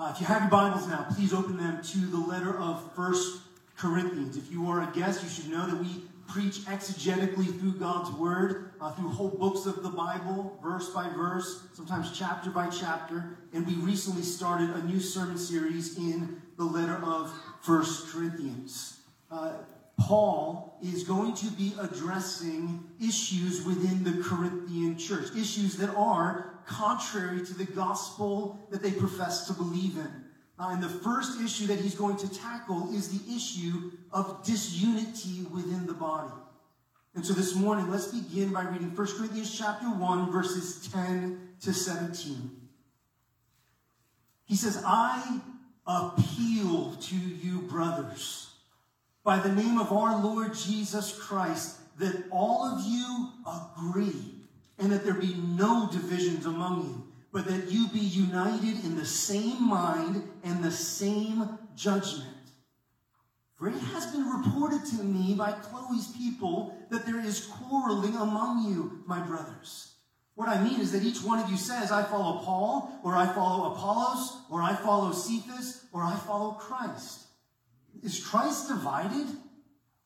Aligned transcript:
Uh, 0.00 0.10
if 0.14 0.18
you 0.18 0.24
have 0.24 0.40
your 0.40 0.50
Bibles 0.50 0.88
now, 0.88 1.06
please 1.14 1.34
open 1.34 1.58
them 1.58 1.82
to 1.82 1.98
the 1.98 2.16
letter 2.16 2.58
of 2.58 2.90
First 2.96 3.42
Corinthians. 3.76 4.38
If 4.38 4.50
you 4.50 4.66
are 4.70 4.80
a 4.80 4.90
guest, 4.94 5.22
you 5.22 5.28
should 5.28 5.50
know 5.50 5.66
that 5.66 5.78
we 5.78 6.04
preach 6.26 6.60
exegetically 6.60 7.60
through 7.60 7.74
God's 7.74 8.10
Word, 8.12 8.72
uh, 8.80 8.92
through 8.92 9.10
whole 9.10 9.28
books 9.28 9.66
of 9.66 9.82
the 9.82 9.90
Bible, 9.90 10.58
verse 10.62 10.88
by 10.88 11.10
verse, 11.10 11.64
sometimes 11.74 12.18
chapter 12.18 12.48
by 12.48 12.68
chapter. 12.70 13.36
And 13.52 13.66
we 13.66 13.74
recently 13.74 14.22
started 14.22 14.70
a 14.70 14.82
new 14.84 15.00
sermon 15.00 15.36
series 15.36 15.98
in 15.98 16.40
the 16.56 16.64
letter 16.64 16.96
of 17.04 17.30
First 17.60 18.08
Corinthians. 18.08 19.00
Uh, 19.30 19.52
Paul 19.98 20.78
is 20.82 21.04
going 21.04 21.34
to 21.34 21.46
be 21.48 21.74
addressing 21.78 22.82
issues 22.98 23.66
within 23.66 24.02
the 24.02 24.24
Corinthian 24.24 24.96
church, 24.96 25.28
issues 25.36 25.76
that 25.76 25.94
are 25.94 26.54
contrary 26.70 27.44
to 27.44 27.54
the 27.54 27.64
gospel 27.64 28.66
that 28.70 28.82
they 28.82 28.92
profess 28.92 29.46
to 29.48 29.52
believe 29.52 29.96
in. 29.96 30.24
Uh, 30.58 30.68
and 30.70 30.82
the 30.82 30.88
first 30.88 31.40
issue 31.40 31.66
that 31.66 31.80
he's 31.80 31.94
going 31.94 32.16
to 32.16 32.28
tackle 32.32 32.94
is 32.94 33.08
the 33.08 33.34
issue 33.34 33.90
of 34.12 34.44
disunity 34.44 35.42
within 35.52 35.86
the 35.86 35.94
body. 35.94 36.32
And 37.14 37.26
so 37.26 37.32
this 37.32 37.56
morning, 37.56 37.90
let's 37.90 38.08
begin 38.08 38.52
by 38.52 38.62
reading 38.64 38.94
1 38.94 39.06
Corinthians 39.16 39.56
chapter 39.56 39.86
1, 39.86 40.30
verses 40.30 40.88
10 40.92 41.48
to 41.62 41.72
17. 41.72 42.50
He 44.44 44.54
says, 44.54 44.82
I 44.86 45.40
appeal 45.86 46.94
to 47.00 47.16
you, 47.16 47.62
brothers, 47.62 48.50
by 49.24 49.38
the 49.38 49.52
name 49.52 49.78
of 49.78 49.92
our 49.92 50.22
Lord 50.22 50.54
Jesus 50.54 51.18
Christ, 51.18 51.78
that 51.98 52.24
all 52.30 52.64
of 52.64 52.84
you 52.86 53.30
agree 53.46 54.39
and 54.80 54.90
that 54.90 55.04
there 55.04 55.14
be 55.14 55.34
no 55.34 55.88
divisions 55.92 56.46
among 56.46 56.82
you, 56.82 57.12
but 57.32 57.46
that 57.46 57.70
you 57.70 57.88
be 57.88 58.00
united 58.00 58.84
in 58.84 58.96
the 58.96 59.04
same 59.04 59.68
mind 59.68 60.28
and 60.42 60.64
the 60.64 60.70
same 60.70 61.58
judgment. 61.76 62.26
For 63.56 63.68
it 63.68 63.78
has 63.92 64.06
been 64.06 64.26
reported 64.26 64.86
to 64.86 65.04
me 65.04 65.34
by 65.34 65.52
Chloe's 65.52 66.08
people 66.16 66.74
that 66.90 67.04
there 67.04 67.20
is 67.20 67.46
quarreling 67.46 68.16
among 68.16 68.64
you, 68.64 69.02
my 69.06 69.20
brothers. 69.20 69.94
What 70.34 70.48
I 70.48 70.62
mean 70.62 70.80
is 70.80 70.92
that 70.92 71.02
each 71.02 71.22
one 71.22 71.38
of 71.38 71.50
you 71.50 71.58
says, 71.58 71.92
I 71.92 72.02
follow 72.02 72.38
Paul, 72.42 72.98
or 73.04 73.14
I 73.14 73.26
follow 73.26 73.72
Apollos, 73.72 74.38
or 74.50 74.62
I 74.62 74.74
follow 74.74 75.12
Cephas, 75.12 75.84
or 75.92 76.02
I 76.02 76.16
follow 76.16 76.52
Christ. 76.52 77.26
Is 78.02 78.24
Christ 78.24 78.68
divided? 78.68 79.26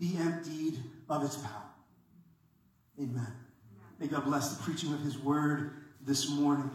be 0.00 0.16
emptied 0.18 0.82
of 1.08 1.22
its 1.22 1.36
power. 1.36 1.70
Amen. 2.98 3.32
May 4.00 4.06
God 4.06 4.24
bless 4.24 4.56
the 4.56 4.62
preaching 4.62 4.92
of 4.94 5.00
his 5.00 5.18
word 5.18 5.72
this 6.00 6.30
morning. 6.30 6.70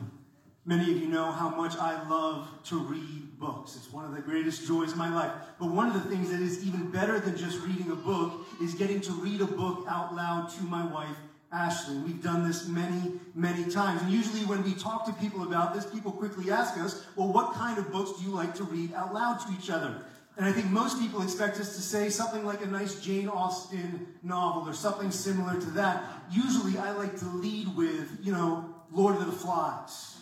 Many 0.63 0.91
of 0.91 0.97
you 0.97 1.07
know 1.07 1.31
how 1.31 1.49
much 1.49 1.75
I 1.77 2.07
love 2.07 2.47
to 2.65 2.79
read 2.79 3.39
books. 3.39 3.75
It's 3.75 3.91
one 3.91 4.05
of 4.05 4.13
the 4.13 4.21
greatest 4.21 4.67
joys 4.67 4.91
of 4.91 4.97
my 4.97 5.13
life. 5.13 5.31
But 5.59 5.69
one 5.71 5.87
of 5.87 5.93
the 5.93 6.09
things 6.09 6.29
that 6.31 6.39
is 6.39 6.65
even 6.65 6.89
better 6.91 7.19
than 7.19 7.35
just 7.35 7.59
reading 7.61 7.91
a 7.91 7.95
book 7.95 8.45
is 8.61 8.73
getting 8.73 9.01
to 9.01 9.11
read 9.11 9.41
a 9.41 9.45
book 9.45 9.85
out 9.87 10.15
loud 10.15 10.49
to 10.57 10.63
my 10.63 10.85
wife, 10.91 11.15
Ashley. 11.51 11.97
We've 11.97 12.21
done 12.21 12.47
this 12.47 12.67
many, 12.67 13.13
many 13.35 13.69
times. 13.71 14.01
And 14.01 14.11
usually 14.11 14.45
when 14.45 14.63
we 14.63 14.73
talk 14.73 15.05
to 15.05 15.13
people 15.13 15.43
about 15.43 15.73
this, 15.73 15.85
people 15.85 16.11
quickly 16.11 16.51
ask 16.51 16.77
us, 16.79 17.05
well, 17.15 17.31
what 17.31 17.53
kind 17.53 17.77
of 17.77 17.91
books 17.91 18.19
do 18.19 18.25
you 18.25 18.31
like 18.31 18.55
to 18.55 18.63
read 18.63 18.93
out 18.93 19.13
loud 19.13 19.39
to 19.41 19.53
each 19.53 19.69
other? 19.69 20.03
And 20.37 20.45
I 20.45 20.51
think 20.51 20.69
most 20.69 20.99
people 20.99 21.21
expect 21.21 21.59
us 21.59 21.75
to 21.75 21.81
say 21.81 22.09
something 22.09 22.45
like 22.45 22.61
a 22.61 22.67
nice 22.67 22.99
Jane 22.99 23.29
Austen 23.29 24.07
novel 24.21 24.67
or 24.67 24.73
something 24.73 25.09
similar 25.09 25.59
to 25.59 25.69
that. 25.71 26.03
Usually 26.29 26.77
I 26.77 26.91
like 26.91 27.17
to 27.19 27.25
lead 27.25 27.75
with, 27.75 28.19
you 28.21 28.33
know, 28.33 28.75
Lord 28.91 29.15
of 29.15 29.25
the 29.27 29.31
Flies. 29.31 30.17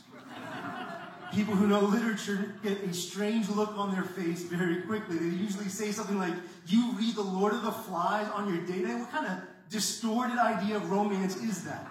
People 1.33 1.55
who 1.55 1.65
know 1.65 1.79
literature 1.79 2.53
get 2.61 2.83
a 2.83 2.93
strange 2.93 3.49
look 3.49 3.75
on 3.75 3.91
their 3.91 4.03
face 4.03 4.43
very 4.43 4.83
quickly. 4.83 5.17
They 5.17 5.35
usually 5.35 5.67
say 5.67 5.91
something 5.91 6.19
like, 6.19 6.33
You 6.67 6.93
read 6.93 7.15
The 7.15 7.23
Lord 7.23 7.53
of 7.53 7.63
the 7.63 7.71
Flies 7.71 8.27
on 8.35 8.53
your 8.53 8.63
date 8.67 8.83
night? 8.83 8.99
What 8.99 9.11
kind 9.11 9.25
of 9.25 9.39
distorted 9.71 10.37
idea 10.37 10.75
of 10.75 10.91
romance 10.91 11.37
is 11.37 11.63
that? 11.63 11.87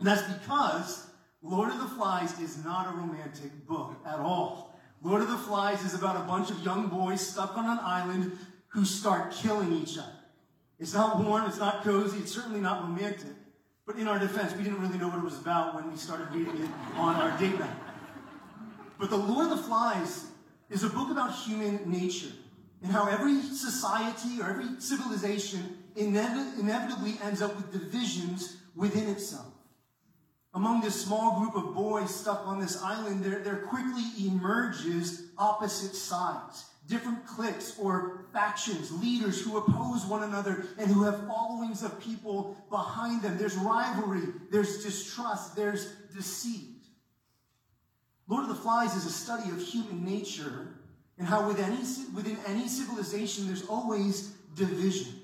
And 0.00 0.08
that's 0.08 0.22
because 0.22 1.06
Lord 1.40 1.70
of 1.70 1.78
the 1.78 1.86
Flies 1.86 2.38
is 2.40 2.64
not 2.64 2.92
a 2.92 2.96
romantic 2.96 3.64
book 3.68 3.94
at 4.04 4.18
all. 4.18 4.71
Lord 5.02 5.22
of 5.22 5.28
the 5.28 5.36
Flies 5.36 5.84
is 5.84 5.94
about 5.94 6.16
a 6.16 6.20
bunch 6.20 6.50
of 6.50 6.60
young 6.64 6.86
boys 6.86 7.26
stuck 7.26 7.56
on 7.56 7.64
an 7.64 7.78
island 7.82 8.38
who 8.68 8.84
start 8.84 9.32
killing 9.32 9.72
each 9.72 9.98
other. 9.98 10.12
It's 10.78 10.94
not 10.94 11.18
warm, 11.18 11.46
it's 11.46 11.58
not 11.58 11.82
cozy, 11.82 12.18
it's 12.18 12.32
certainly 12.32 12.60
not 12.60 12.82
romantic. 12.82 13.34
But 13.84 13.96
in 13.96 14.06
our 14.06 14.18
defense, 14.18 14.54
we 14.56 14.62
didn't 14.62 14.80
really 14.80 14.98
know 14.98 15.08
what 15.08 15.18
it 15.18 15.24
was 15.24 15.38
about 15.38 15.74
when 15.74 15.90
we 15.90 15.96
started 15.96 16.32
reading 16.32 16.56
it 16.62 16.70
on 16.96 17.16
our 17.16 17.36
date 17.38 17.58
night. 17.58 17.70
But 18.98 19.10
The 19.10 19.16
Lord 19.16 19.50
of 19.50 19.58
the 19.58 19.64
Flies 19.64 20.26
is 20.70 20.84
a 20.84 20.88
book 20.88 21.10
about 21.10 21.34
human 21.34 21.90
nature 21.90 22.32
and 22.82 22.92
how 22.92 23.08
every 23.08 23.42
society 23.42 24.40
or 24.40 24.48
every 24.50 24.80
civilization 24.80 25.78
inevitably 25.96 27.18
ends 27.22 27.42
up 27.42 27.56
with 27.56 27.72
divisions 27.72 28.58
within 28.76 29.08
itself. 29.08 29.51
Among 30.54 30.82
this 30.82 31.02
small 31.02 31.40
group 31.40 31.56
of 31.56 31.74
boys 31.74 32.14
stuck 32.14 32.46
on 32.46 32.60
this 32.60 32.82
island, 32.82 33.24
there, 33.24 33.38
there 33.38 33.56
quickly 33.56 34.04
emerges 34.26 35.28
opposite 35.38 35.94
sides, 35.94 36.66
different 36.86 37.26
cliques 37.26 37.78
or 37.78 38.26
factions, 38.34 38.92
leaders 39.02 39.40
who 39.40 39.56
oppose 39.56 40.04
one 40.04 40.24
another 40.24 40.66
and 40.78 40.90
who 40.90 41.04
have 41.04 41.26
followings 41.26 41.82
of 41.82 41.98
people 42.00 42.56
behind 42.68 43.22
them. 43.22 43.38
There's 43.38 43.56
rivalry, 43.56 44.24
there's 44.50 44.84
distrust, 44.84 45.56
there's 45.56 45.94
deceit. 46.14 46.68
Lord 48.28 48.42
of 48.42 48.50
the 48.50 48.54
Flies 48.54 48.94
is 48.94 49.06
a 49.06 49.10
study 49.10 49.50
of 49.50 49.60
human 49.60 50.04
nature 50.04 50.68
and 51.18 51.26
how 51.26 51.48
within 51.48 51.64
any, 51.64 51.84
within 52.14 52.36
any 52.46 52.68
civilization 52.68 53.46
there's 53.46 53.66
always 53.66 54.34
division. 54.54 55.21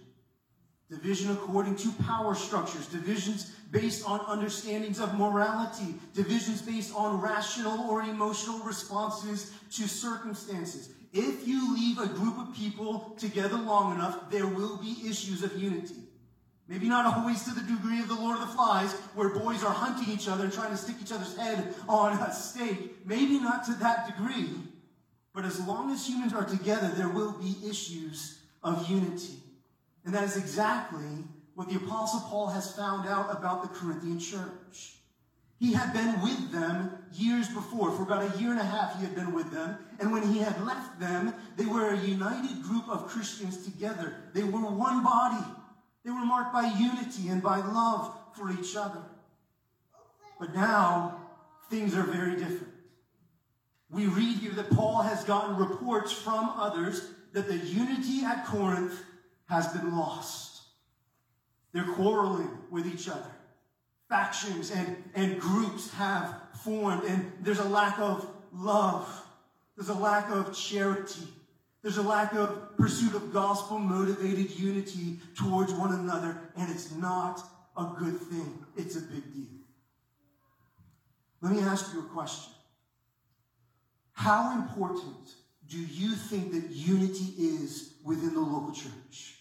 Division 0.91 1.31
according 1.33 1.77
to 1.77 1.93
power 2.05 2.35
structures, 2.35 2.87
divisions 2.87 3.53
based 3.71 4.09
on 4.09 4.21
understandings 4.21 5.01
of 5.01 5.19
morality, 5.19 5.95
divisions 6.15 6.63
based 6.63 6.95
on 6.95 7.21
rational 7.21 7.91
or 7.91 8.01
emotional 8.03 8.59
responses 8.61 9.53
to 9.71 9.87
circumstances. 9.87 10.91
If 11.13 11.47
you 11.47 11.75
leave 11.75 11.99
a 11.99 12.07
group 12.07 12.39
of 12.39 12.55
people 12.55 13.15
together 13.19 13.57
long 13.57 13.95
enough, 13.95 14.31
there 14.31 14.47
will 14.47 14.79
be 14.79 14.97
issues 15.07 15.43
of 15.43 15.61
unity. 15.61 15.97
Maybe 16.69 16.89
not 16.89 17.17
always 17.17 17.45
to 17.45 17.51
the 17.51 17.63
degree 17.63 18.01
of 18.01 18.09
the 18.09 18.15
Lord 18.15 18.39
of 18.39 18.47
the 18.47 18.55
Flies, 18.55 18.93
where 19.15 19.31
boys 19.31 19.65
are 19.65 19.73
hunting 19.73 20.13
each 20.13 20.29
other 20.29 20.45
and 20.45 20.53
trying 20.53 20.71
to 20.71 20.77
stick 20.77 20.97
each 21.03 21.13
other's 21.13 21.37
head 21.37 21.75
on 21.89 22.13
a 22.19 22.33
stake. 22.33 23.07
Maybe 23.07 23.39
not 23.39 23.65
to 23.67 23.75
that 23.75 24.07
degree. 24.07 24.51
But 25.35 25.45
as 25.45 25.61
long 25.67 25.91
as 25.91 26.07
humans 26.07 26.35
are 26.35 26.45
together, 26.45 26.89
there 26.89 27.09
will 27.09 27.33
be 27.33 27.57
issues 27.67 28.41
of 28.63 28.89
unity. 28.91 29.35
And 30.09 30.17
that 30.17 30.25
is 30.25 30.39
exactly 30.39 31.23
what 31.55 31.69
the 31.69 31.77
Apostle 31.77 32.21
Paul 32.31 32.47
has 32.47 32.75
found 32.75 33.07
out 33.07 33.31
about 33.31 33.61
the 33.61 33.69
Corinthian 33.69 34.19
church. 34.19 34.95
He 35.61 35.75
had 35.75 35.93
been 35.93 36.23
with 36.23 36.51
them 36.51 36.93
years 37.13 37.47
before. 37.49 37.93
For 37.93 38.05
about 38.05 38.35
a 38.35 38.41
year 38.41 38.53
and 38.53 38.59
a 38.59 38.65
half, 38.65 38.99
he 38.99 39.05
had 39.05 39.15
been 39.15 39.35
with 39.35 39.53
them. 39.53 39.77
And 40.01 40.11
when 40.11 40.23
he 40.33 40.39
had 40.39 40.65
left 40.65 40.99
them, 40.99 41.35
they 41.59 41.67
were 41.67 41.91
a 41.91 41.99
united 41.99 42.63
group 42.63 42.89
of 42.89 43.07
Christians 43.07 43.63
together. 43.67 44.15
They 44.33 44.45
were 44.45 44.61
one 44.61 45.05
body. 45.05 45.45
They 46.07 46.11
were 46.11 46.25
marked 46.25 46.55
by 46.55 46.73
unity 46.79 47.29
and 47.29 47.43
by 47.43 47.59
love 47.59 48.17
for 48.33 48.51
each 48.51 48.77
other. 48.77 49.03
But 50.41 50.55
now, 50.55 51.21
things 51.69 51.95
are 51.95 52.03
very 52.05 52.37
different. 52.37 52.73
We 53.91 54.07
read 54.07 54.39
here 54.39 54.53
that 54.53 54.71
Paul 54.71 55.03
has 55.03 55.25
gotten 55.25 55.59
reports 55.59 56.13
from 56.13 56.49
others 56.57 57.11
that 57.35 57.47
the 57.47 57.59
unity 57.59 58.25
at 58.25 58.47
Corinth 58.47 58.95
has 59.49 59.69
been 59.69 59.97
lost. 59.97 60.63
They're 61.73 61.93
quarreling 61.95 62.51
with 62.71 62.87
each 62.87 63.09
other. 63.09 63.31
Factions 64.09 64.71
and, 64.71 64.97
and 65.15 65.39
groups 65.39 65.93
have 65.95 66.35
formed, 66.65 67.05
and 67.05 67.31
there's 67.41 67.59
a 67.59 67.69
lack 67.69 67.99
of 67.99 68.27
love. 68.53 69.09
There's 69.77 69.91
a 69.91 69.95
lack 69.95 70.31
of 70.31 70.57
charity. 70.57 71.29
There's 71.83 71.99
a 71.99 72.03
lack 72.03 72.35
of 72.35 72.77
pursuit 72.77 73.15
of 73.15 73.33
gospel 73.33 73.79
motivated 73.79 74.59
unity 74.59 75.19
towards 75.37 75.73
one 75.73 75.93
another, 75.93 76.39
and 76.57 76.71
it's 76.71 76.93
not 76.93 77.41
a 77.77 77.87
good 77.99 78.19
thing. 78.19 78.59
It's 78.77 78.97
a 78.97 79.01
big 79.01 79.33
deal. 79.33 79.59
Let 81.41 81.53
me 81.53 81.61
ask 81.61 81.93
you 81.95 82.01
a 82.01 82.05
question 82.05 82.53
How 84.13 84.55
important 84.55 85.35
do 85.69 85.79
you 85.79 86.11
think 86.13 86.53
that 86.53 86.71
unity 86.71 87.35
is 87.37 87.95
within 88.03 88.35
the 88.35 88.41
local 88.41 88.73
church? 88.73 89.38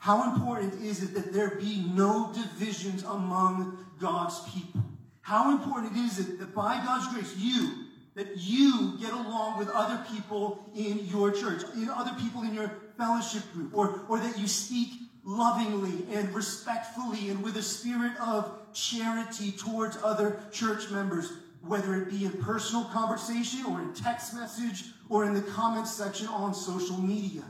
How 0.00 0.32
important 0.32 0.82
is 0.82 1.02
it 1.02 1.12
that 1.12 1.30
there 1.30 1.56
be 1.56 1.84
no 1.94 2.32
divisions 2.32 3.02
among 3.02 3.84
God's 4.00 4.40
people? 4.50 4.82
How 5.20 5.52
important 5.52 5.94
is 5.94 6.18
it 6.18 6.38
that 6.38 6.54
by 6.54 6.82
God's 6.82 7.12
grace, 7.12 7.36
you, 7.36 7.84
that 8.14 8.34
you 8.38 8.96
get 8.98 9.12
along 9.12 9.58
with 9.58 9.68
other 9.68 10.02
people 10.10 10.70
in 10.74 11.00
your 11.08 11.30
church, 11.30 11.64
in 11.74 11.90
other 11.90 12.16
people 12.18 12.42
in 12.42 12.54
your 12.54 12.72
fellowship 12.96 13.42
group, 13.52 13.76
or, 13.76 14.00
or 14.08 14.18
that 14.18 14.38
you 14.38 14.48
speak 14.48 14.88
lovingly 15.22 16.06
and 16.14 16.34
respectfully 16.34 17.28
and 17.28 17.42
with 17.42 17.58
a 17.58 17.62
spirit 17.62 18.18
of 18.22 18.50
charity 18.72 19.52
towards 19.52 19.98
other 20.02 20.40
church 20.50 20.90
members, 20.90 21.30
whether 21.60 21.94
it 22.00 22.08
be 22.08 22.24
in 22.24 22.32
personal 22.42 22.84
conversation 22.86 23.66
or 23.66 23.82
in 23.82 23.92
text 23.92 24.34
message 24.34 24.84
or 25.10 25.26
in 25.26 25.34
the 25.34 25.42
comments 25.42 25.92
section 25.92 26.26
on 26.28 26.54
social 26.54 26.96
media. 26.96 27.42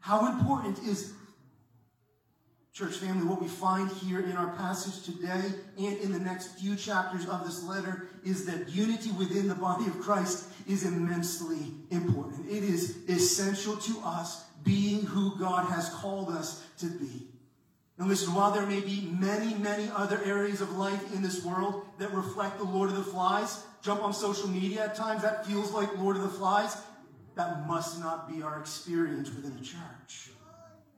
How 0.00 0.30
important 0.30 0.80
is 0.80 1.14
Church 2.74 2.96
family, 2.96 3.24
what 3.24 3.40
we 3.40 3.46
find 3.46 3.88
here 3.88 4.18
in 4.18 4.32
our 4.32 4.48
passage 4.56 5.04
today 5.04 5.44
and 5.78 5.96
in 5.98 6.10
the 6.10 6.18
next 6.18 6.58
few 6.58 6.74
chapters 6.74 7.24
of 7.26 7.44
this 7.44 7.62
letter 7.62 8.08
is 8.24 8.46
that 8.46 8.68
unity 8.68 9.12
within 9.12 9.46
the 9.46 9.54
body 9.54 9.86
of 9.86 10.00
Christ 10.00 10.48
is 10.66 10.84
immensely 10.84 11.72
important. 11.92 12.50
It 12.50 12.64
is 12.64 12.96
essential 13.08 13.76
to 13.76 14.00
us 14.04 14.42
being 14.64 15.02
who 15.02 15.38
God 15.38 15.70
has 15.70 15.88
called 15.90 16.30
us 16.30 16.64
to 16.78 16.86
be. 16.86 17.28
And 17.96 18.08
listen, 18.08 18.34
while 18.34 18.50
there 18.50 18.66
may 18.66 18.80
be 18.80 19.08
many, 19.20 19.54
many 19.54 19.88
other 19.94 20.20
areas 20.24 20.60
of 20.60 20.76
life 20.76 21.14
in 21.14 21.22
this 21.22 21.44
world 21.44 21.86
that 21.98 22.12
reflect 22.12 22.58
the 22.58 22.64
Lord 22.64 22.90
of 22.90 22.96
the 22.96 23.04
Flies, 23.04 23.62
jump 23.82 24.02
on 24.02 24.12
social 24.12 24.48
media 24.48 24.86
at 24.86 24.96
times, 24.96 25.22
that 25.22 25.46
feels 25.46 25.70
like 25.70 25.96
Lord 25.96 26.16
of 26.16 26.22
the 26.22 26.28
Flies. 26.28 26.76
That 27.36 27.68
must 27.68 28.00
not 28.00 28.28
be 28.28 28.42
our 28.42 28.58
experience 28.58 29.32
within 29.32 29.56
the 29.56 29.64
church. 29.64 30.30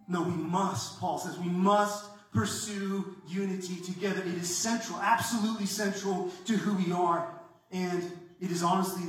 No, 0.08 0.22
we 0.22 0.34
must, 0.34 1.00
Paul 1.00 1.18
says, 1.18 1.38
we 1.38 1.48
must 1.48 2.04
pursue 2.32 3.16
unity 3.26 3.76
together. 3.80 4.20
It 4.20 4.34
is 4.34 4.54
central, 4.54 4.98
absolutely 5.00 5.66
central 5.66 6.30
to 6.44 6.56
who 6.56 6.74
we 6.74 6.92
are. 6.92 7.40
And 7.72 8.02
it 8.40 8.50
is 8.50 8.62
honestly 8.62 9.02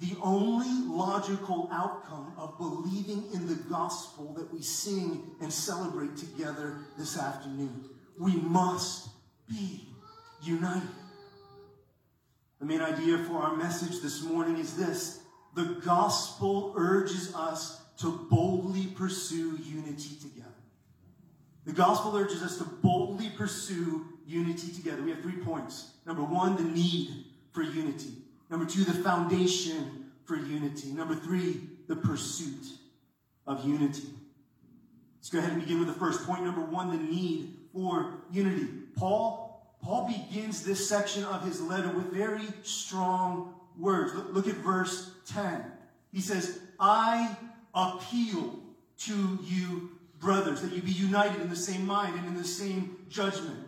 the, 0.00 0.06
the 0.06 0.16
only 0.22 0.68
logical 0.86 1.68
outcome 1.72 2.32
of 2.36 2.56
believing 2.58 3.24
in 3.32 3.48
the 3.48 3.54
gospel 3.54 4.34
that 4.34 4.52
we 4.52 4.62
sing 4.62 5.22
and 5.40 5.52
celebrate 5.52 6.16
together 6.16 6.76
this 6.98 7.18
afternoon. 7.18 7.88
We 8.18 8.36
must 8.36 9.08
be 9.48 9.88
united. 10.42 10.88
The 12.60 12.66
main 12.66 12.80
idea 12.80 13.18
for 13.18 13.38
our 13.38 13.56
message 13.56 14.00
this 14.00 14.22
morning 14.22 14.58
is 14.58 14.76
this 14.76 15.20
the 15.54 15.80
gospel 15.84 16.74
urges 16.76 17.34
us 17.34 17.80
to 17.98 18.26
boldly 18.30 18.86
pursue 18.88 19.58
unity 19.62 20.16
together. 20.20 20.43
The 21.66 21.72
gospel 21.72 22.16
urges 22.16 22.42
us 22.42 22.58
to 22.58 22.64
boldly 22.64 23.30
pursue 23.30 24.06
unity 24.26 24.72
together. 24.72 25.02
We 25.02 25.10
have 25.10 25.20
three 25.20 25.36
points. 25.36 25.92
Number 26.06 26.22
one, 26.22 26.56
the 26.56 26.62
need 26.62 27.24
for 27.52 27.62
unity. 27.62 28.12
Number 28.50 28.66
two, 28.66 28.84
the 28.84 28.92
foundation 28.92 30.10
for 30.24 30.36
unity. 30.36 30.88
Number 30.92 31.14
three, 31.14 31.60
the 31.88 31.96
pursuit 31.96 32.66
of 33.46 33.64
unity. 33.64 34.08
Let's 35.18 35.30
go 35.30 35.38
ahead 35.38 35.52
and 35.52 35.62
begin 35.62 35.78
with 35.78 35.88
the 35.88 35.94
first 35.94 36.26
point. 36.26 36.44
Number 36.44 36.60
one, 36.60 36.90
the 36.90 37.02
need 37.02 37.54
for 37.72 38.12
unity. 38.30 38.68
Paul, 38.96 39.66
Paul 39.82 40.06
begins 40.06 40.62
this 40.62 40.86
section 40.86 41.24
of 41.24 41.44
his 41.44 41.60
letter 41.62 41.88
with 41.88 42.12
very 42.12 42.46
strong 42.62 43.54
words. 43.78 44.14
Look, 44.14 44.34
look 44.34 44.48
at 44.48 44.56
verse 44.56 45.10
10. 45.26 45.64
He 46.12 46.20
says, 46.20 46.60
I 46.78 47.36
appeal 47.74 48.60
to 48.98 49.38
you 49.42 49.90
brothers, 50.24 50.62
that 50.62 50.72
you 50.72 50.82
be 50.82 50.90
united 50.90 51.40
in 51.42 51.50
the 51.50 51.54
same 51.54 51.86
mind 51.86 52.18
and 52.18 52.26
in 52.26 52.34
the 52.34 52.42
same 52.42 52.96
judgment. 53.08 53.58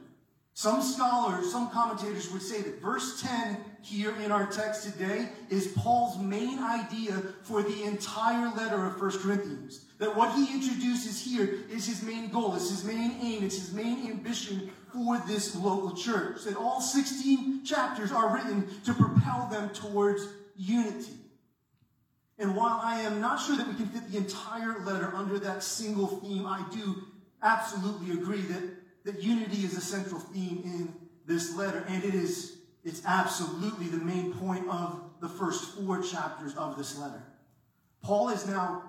Some 0.55 0.81
scholars, 0.83 1.53
some 1.53 1.69
commentators 1.69 2.33
would 2.33 2.41
say 2.41 2.63
that 2.63 2.81
verse 2.81 3.21
10 3.21 3.59
here 3.83 4.17
in 4.25 4.33
our 4.33 4.47
text 4.47 4.85
today 4.85 5.29
is 5.51 5.67
Paul's 5.77 6.19
main 6.19 6.59
idea 6.59 7.23
for 7.43 7.63
the 7.63 7.83
entire 7.83 8.49
letter 8.57 8.87
of 8.87 8.99
1 8.99 9.19
Corinthians. 9.19 9.85
That 9.99 10.17
what 10.17 10.35
he 10.35 10.55
introduces 10.55 11.23
here 11.23 11.59
is 11.71 11.87
his 11.87 12.03
main 12.03 12.31
goal, 12.31 12.55
it's 12.55 12.71
his 12.71 12.85
main 12.85 13.19
aim, 13.21 13.45
it's 13.45 13.59
his 13.59 13.75
main 13.75 14.11
ambition 14.11 14.71
for 14.95 15.19
this 15.27 15.55
local 15.55 15.95
church. 15.95 16.45
That 16.45 16.57
all 16.57 16.81
16 16.81 17.63
chapters 17.63 18.11
are 18.11 18.35
written 18.35 18.67
to 18.87 18.95
propel 18.95 19.49
them 19.51 19.69
towards 19.75 20.27
unity. 20.57 21.13
And 22.39 22.55
while 22.55 22.81
I 22.83 23.01
am 23.01 23.21
not 23.21 23.41
sure 23.41 23.57
that 23.57 23.67
we 23.67 23.75
can 23.75 23.87
fit 23.87 24.11
the 24.11 24.19
entire 24.19 24.79
letter 24.81 25.11
under 25.15 25.39
that 25.39 25.63
single 25.63 26.07
theme, 26.07 26.47
I 26.47 26.65
do 26.71 27.05
absolutely 27.43 28.13
agree 28.13 28.43
that, 28.43 28.63
that 29.05 29.23
unity 29.23 29.65
is 29.65 29.77
a 29.77 29.81
central 29.81 30.21
theme 30.21 30.61
in 30.65 30.95
this 31.27 31.57
letter, 31.57 31.85
and 31.89 32.05
it 32.05 32.15
is 32.15 32.53
it's 32.85 33.03
absolutely 33.05 33.89
the 33.89 33.97
main 33.97 34.33
point 34.35 34.69
of 34.69 35.03
the 35.21 35.29
first 35.29 35.75
four 35.75 36.01
chapters 36.03 36.55
of 36.55 36.79
this 36.79 36.97
letter. 36.97 37.21
Paul 38.03 38.29
is 38.29 38.47
now 38.47 38.83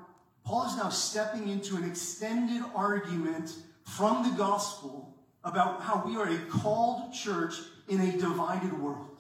Paul 0.46 0.68
is 0.68 0.78
now 0.78 0.90
stepping 0.90 1.50
into 1.50 1.76
an 1.76 1.84
extended 1.84 2.64
argument 2.76 3.56
from 3.84 4.24
the 4.24 4.38
gospel 4.38 5.16
about 5.44 5.82
how 5.82 6.04
we 6.06 6.16
are 6.16 6.30
a 6.30 6.38
called 6.50 7.12
church 7.12 7.56
in 7.88 8.00
a 8.00 8.18
divided 8.18 8.80
world. 8.80 9.20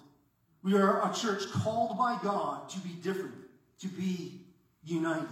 We 0.63 0.75
are 0.75 1.09
a 1.09 1.13
church 1.13 1.49
called 1.51 1.97
by 1.97 2.19
God 2.21 2.69
to 2.69 2.79
be 2.79 2.89
different 2.89 3.46
to 3.79 3.87
be 3.87 4.41
united. 4.83 5.27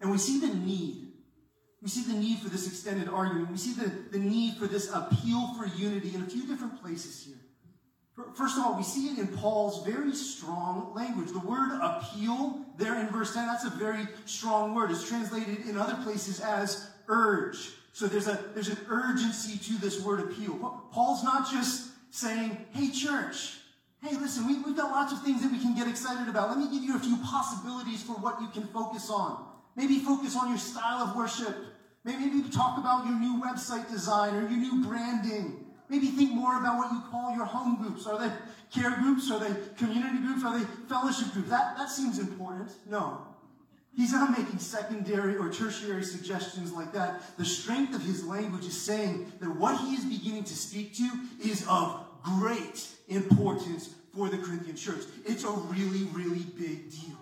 And 0.00 0.10
we 0.10 0.18
see 0.18 0.40
the 0.40 0.54
need. 0.54 1.08
We 1.82 1.88
see 1.88 2.02
the 2.10 2.18
need 2.18 2.38
for 2.38 2.48
this 2.48 2.66
extended 2.66 3.08
argument. 3.08 3.50
We 3.50 3.58
see 3.58 3.74
the, 3.74 3.90
the 4.10 4.18
need 4.18 4.56
for 4.56 4.66
this 4.66 4.90
appeal 4.92 5.54
for 5.54 5.66
unity 5.66 6.14
in 6.14 6.22
a 6.22 6.26
few 6.26 6.46
different 6.46 6.82
places 6.82 7.24
here. 7.24 7.36
First 8.34 8.56
of 8.56 8.64
all, 8.64 8.76
we 8.76 8.84
see 8.84 9.08
it 9.08 9.18
in 9.18 9.26
Paul's 9.26 9.84
very 9.84 10.14
strong 10.14 10.94
language. 10.94 11.32
The 11.32 11.40
word 11.40 11.78
appeal 11.82 12.64
there 12.78 12.98
in 13.00 13.08
verse 13.08 13.34
10, 13.34 13.46
that's 13.46 13.64
a 13.64 13.70
very 13.70 14.06
strong 14.24 14.74
word. 14.74 14.92
It's 14.92 15.06
translated 15.08 15.66
in 15.68 15.76
other 15.76 15.96
places 16.04 16.40
as 16.40 16.90
urge. 17.08 17.72
So 17.92 18.06
there's 18.06 18.28
a 18.28 18.38
there's 18.54 18.68
an 18.68 18.78
urgency 18.88 19.58
to 19.72 19.80
this 19.80 20.02
word 20.02 20.20
appeal. 20.20 20.54
Paul's 20.92 21.22
not 21.24 21.50
just 21.50 21.90
saying, 22.10 22.66
hey 22.72 22.90
church, 22.90 23.58
Hey, 24.04 24.18
listen, 24.18 24.46
we, 24.46 24.58
we've 24.60 24.76
got 24.76 24.90
lots 24.90 25.14
of 25.14 25.22
things 25.22 25.40
that 25.42 25.50
we 25.50 25.58
can 25.58 25.74
get 25.74 25.88
excited 25.88 26.28
about. 26.28 26.50
Let 26.50 26.58
me 26.58 26.70
give 26.70 26.84
you 26.84 26.94
a 26.94 26.98
few 26.98 27.16
possibilities 27.24 28.02
for 28.02 28.12
what 28.12 28.38
you 28.38 28.48
can 28.48 28.64
focus 28.64 29.08
on. 29.08 29.46
Maybe 29.76 29.98
focus 30.00 30.36
on 30.36 30.50
your 30.50 30.58
style 30.58 31.08
of 31.08 31.16
worship. 31.16 31.56
Maybe, 32.04 32.26
maybe 32.26 32.50
talk 32.50 32.76
about 32.76 33.06
your 33.06 33.18
new 33.18 33.42
website 33.42 33.90
design 33.90 34.34
or 34.34 34.42
your 34.42 34.58
new 34.58 34.84
branding. 34.84 35.64
Maybe 35.88 36.08
think 36.08 36.32
more 36.32 36.58
about 36.58 36.76
what 36.76 36.92
you 36.92 37.02
call 37.10 37.34
your 37.34 37.46
home 37.46 37.76
groups. 37.76 38.06
Are 38.06 38.18
they 38.18 38.30
care 38.70 38.90
groups? 38.90 39.30
Are 39.30 39.40
they 39.40 39.54
community 39.78 40.18
groups? 40.18 40.44
Are 40.44 40.58
they 40.58 40.66
fellowship 40.86 41.32
groups? 41.32 41.48
That, 41.48 41.78
that 41.78 41.88
seems 41.88 42.18
important. 42.18 42.72
No. 42.86 43.26
He's 43.96 44.12
not 44.12 44.36
making 44.36 44.58
secondary 44.58 45.36
or 45.38 45.50
tertiary 45.50 46.04
suggestions 46.04 46.72
like 46.72 46.92
that. 46.92 47.22
The 47.38 47.44
strength 47.46 47.94
of 47.94 48.02
his 48.02 48.22
language 48.22 48.66
is 48.66 48.78
saying 48.78 49.32
that 49.40 49.48
what 49.56 49.80
he 49.80 49.94
is 49.94 50.04
beginning 50.04 50.44
to 50.44 50.54
speak 50.54 50.94
to 50.96 51.10
is 51.42 51.64
of 51.66 52.04
great 52.22 52.86
importance 53.08 53.94
for 54.14 54.28
the 54.28 54.38
Corinthian 54.38 54.76
church. 54.76 55.04
It's 55.26 55.44
a 55.44 55.50
really, 55.50 56.04
really 56.12 56.44
big 56.56 56.90
deal. 56.90 57.18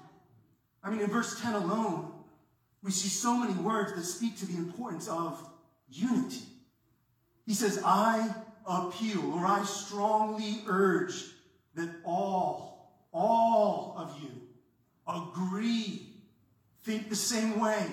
I 0.82 0.90
mean, 0.90 1.00
in 1.00 1.10
verse 1.10 1.40
10 1.40 1.54
alone, 1.54 2.12
we 2.82 2.90
see 2.90 3.08
so 3.08 3.36
many 3.36 3.54
words 3.54 3.94
that 3.94 4.04
speak 4.04 4.36
to 4.38 4.46
the 4.46 4.56
importance 4.56 5.08
of 5.08 5.40
unity. 5.88 6.42
He 7.46 7.54
says, 7.54 7.80
I 7.84 8.34
appeal 8.66 9.32
or 9.34 9.46
I 9.46 9.64
strongly 9.64 10.62
urge 10.66 11.24
that 11.74 11.88
all, 12.04 12.92
all 13.12 13.94
of 13.96 14.20
you 14.20 14.30
agree, 15.06 16.08
think 16.82 17.08
the 17.08 17.16
same 17.16 17.60
way, 17.60 17.86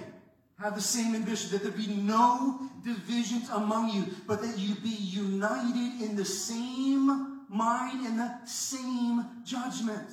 have 0.60 0.76
the 0.76 0.82
same 0.82 1.16
ambition, 1.16 1.52
that 1.52 1.64
there 1.64 1.72
be 1.72 1.88
no 1.88 2.60
divisions 2.84 3.50
among 3.50 3.92
you, 3.92 4.06
but 4.28 4.42
that 4.42 4.58
you 4.58 4.76
be 4.76 4.90
united 4.90 6.02
in 6.02 6.16
the 6.16 6.26
same 6.26 7.29
mind 7.50 8.06
and 8.06 8.20
the 8.20 8.46
same 8.46 9.26
judgment. 9.44 10.08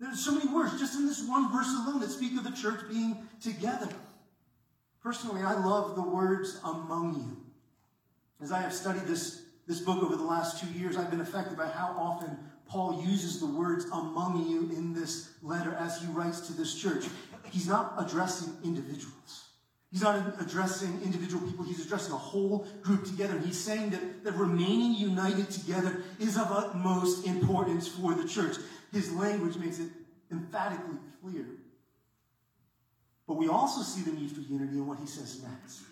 There's 0.00 0.24
so 0.24 0.32
many 0.32 0.50
words 0.50 0.78
just 0.78 0.94
in 0.94 1.06
this 1.06 1.22
one 1.28 1.52
verse 1.52 1.68
alone 1.68 2.00
that 2.00 2.10
speak 2.10 2.36
of 2.38 2.44
the 2.44 2.50
church 2.50 2.80
being 2.88 3.28
together. 3.40 3.88
Personally, 5.02 5.42
I 5.42 5.54
love 5.54 5.94
the 5.94 6.02
words 6.02 6.58
among 6.64 7.14
you. 7.14 7.36
As 8.42 8.50
I 8.50 8.60
have 8.62 8.72
studied 8.72 9.02
this, 9.02 9.42
this 9.66 9.80
book 9.80 10.02
over 10.02 10.16
the 10.16 10.24
last 10.24 10.62
two 10.62 10.78
years, 10.78 10.96
I've 10.96 11.10
been 11.10 11.20
affected 11.20 11.58
by 11.58 11.68
how 11.68 11.94
often 11.98 12.38
Paul 12.66 13.02
uses 13.04 13.40
the 13.40 13.46
words 13.46 13.84
among 13.86 14.48
you 14.48 14.74
in 14.76 14.94
this 14.94 15.30
letter 15.42 15.74
as 15.74 16.00
he 16.00 16.06
writes 16.06 16.40
to 16.46 16.54
this 16.54 16.74
church. 16.74 17.04
He's 17.50 17.66
not 17.66 17.94
addressing 17.98 18.54
individuals. 18.64 19.49
He's 19.90 20.02
not 20.02 20.40
addressing 20.40 21.02
individual 21.02 21.44
people, 21.44 21.64
he's 21.64 21.84
addressing 21.84 22.12
a 22.12 22.18
whole 22.18 22.66
group 22.82 23.04
together. 23.04 23.38
He's 23.44 23.58
saying 23.58 23.90
that, 23.90 24.24
that 24.24 24.34
remaining 24.34 24.94
united 24.94 25.50
together 25.50 26.02
is 26.20 26.36
of 26.36 26.52
utmost 26.52 27.26
importance 27.26 27.88
for 27.88 28.14
the 28.14 28.26
church. 28.26 28.56
His 28.92 29.12
language 29.12 29.56
makes 29.56 29.80
it 29.80 29.88
emphatically 30.30 30.96
clear. 31.20 31.44
But 33.26 33.34
we 33.34 33.48
also 33.48 33.82
see 33.82 34.02
the 34.02 34.12
need 34.12 34.30
for 34.30 34.40
unity 34.40 34.78
in 34.78 34.86
what 34.86 34.98
he 34.98 35.06
says 35.06 35.42
next. 35.42 35.82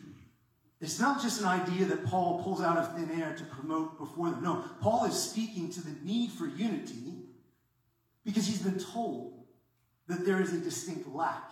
It's 0.80 1.00
not 1.00 1.20
just 1.20 1.40
an 1.40 1.46
idea 1.46 1.86
that 1.86 2.06
Paul 2.06 2.42
pulls 2.44 2.62
out 2.62 2.78
of 2.78 2.96
thin 2.96 3.20
air 3.20 3.34
to 3.36 3.44
promote 3.44 3.98
before 3.98 4.30
them. 4.30 4.44
No, 4.44 4.64
Paul 4.80 5.06
is 5.06 5.20
speaking 5.20 5.70
to 5.70 5.80
the 5.80 5.94
need 6.04 6.30
for 6.30 6.46
unity 6.46 7.14
because 8.24 8.46
he's 8.46 8.62
been 8.62 8.78
told 8.78 9.34
that 10.06 10.24
there 10.24 10.40
is 10.40 10.52
a 10.52 10.58
distinct 10.58 11.08
lack 11.08 11.50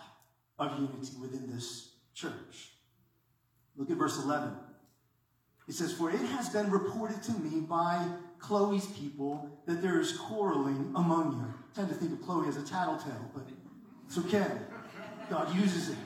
of 0.57 0.79
unity 0.79 1.11
within 1.19 1.51
this 1.53 1.89
church. 2.17 2.71
Look 3.75 3.91
at 3.91 3.97
verse 3.97 4.17
11. 4.23 4.51
It 5.67 5.75
says, 5.75 5.93
For 5.93 6.09
it 6.09 6.17
has 6.17 6.49
been 6.49 6.71
reported 6.71 7.21
to 7.23 7.31
me 7.33 7.59
by 7.59 8.05
Chloe's 8.39 8.87
people 8.87 9.49
that 9.65 9.81
there 9.81 9.99
is 9.99 10.17
quarreling 10.17 10.93
among 10.95 11.33
you. 11.33 11.53
I 11.71 11.75
tend 11.75 11.89
to 11.89 11.95
think 11.95 12.13
of 12.13 12.25
Chloe 12.25 12.47
as 12.47 12.57
a 12.57 12.63
tattletale, 12.63 13.29
but 13.33 13.43
it's 14.07 14.17
okay. 14.17 14.47
God 15.29 15.53
uses 15.55 15.89
it. 15.89 15.97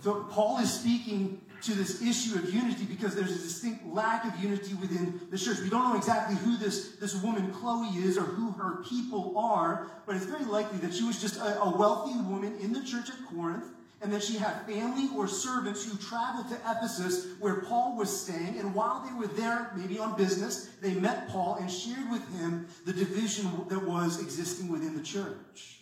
So 0.00 0.24
Paul 0.30 0.58
is 0.58 0.72
speaking 0.72 1.40
to 1.62 1.72
this 1.74 2.00
issue 2.02 2.38
of 2.38 2.54
unity 2.54 2.84
because 2.84 3.16
there's 3.16 3.32
a 3.32 3.38
distinct 3.38 3.84
lack 3.86 4.24
of 4.24 4.38
unity 4.40 4.74
within 4.74 5.20
the 5.30 5.38
church. 5.38 5.58
We 5.58 5.70
don't 5.70 5.90
know 5.90 5.96
exactly 5.96 6.36
who 6.36 6.56
this, 6.56 6.96
this 6.96 7.20
woman 7.20 7.52
Chloe 7.52 7.88
is 7.88 8.16
or 8.16 8.22
who 8.22 8.52
her 8.52 8.84
people 8.88 9.36
are, 9.36 9.90
but 10.06 10.14
it's 10.14 10.26
very 10.26 10.44
likely 10.44 10.78
that 10.78 10.94
she 10.94 11.02
was 11.02 11.20
just 11.20 11.40
a, 11.40 11.60
a 11.62 11.76
wealthy 11.76 12.16
woman 12.20 12.56
in 12.60 12.72
the 12.72 12.84
church 12.84 13.08
at 13.08 13.16
Corinth 13.34 13.64
and 14.00 14.12
that 14.12 14.22
she 14.22 14.38
had 14.38 14.64
family 14.66 15.08
or 15.16 15.26
servants 15.26 15.84
who 15.84 15.96
traveled 15.98 16.48
to 16.48 16.54
Ephesus 16.56 17.26
where 17.40 17.62
Paul 17.62 17.96
was 17.96 18.24
staying. 18.24 18.58
And 18.58 18.74
while 18.74 19.04
they 19.04 19.12
were 19.12 19.26
there, 19.34 19.72
maybe 19.76 19.98
on 19.98 20.16
business, 20.16 20.70
they 20.80 20.94
met 20.94 21.28
Paul 21.28 21.56
and 21.60 21.70
shared 21.70 22.10
with 22.10 22.26
him 22.38 22.68
the 22.86 22.92
division 22.92 23.50
that 23.68 23.84
was 23.84 24.22
existing 24.22 24.68
within 24.68 24.96
the 24.96 25.02
church. 25.02 25.80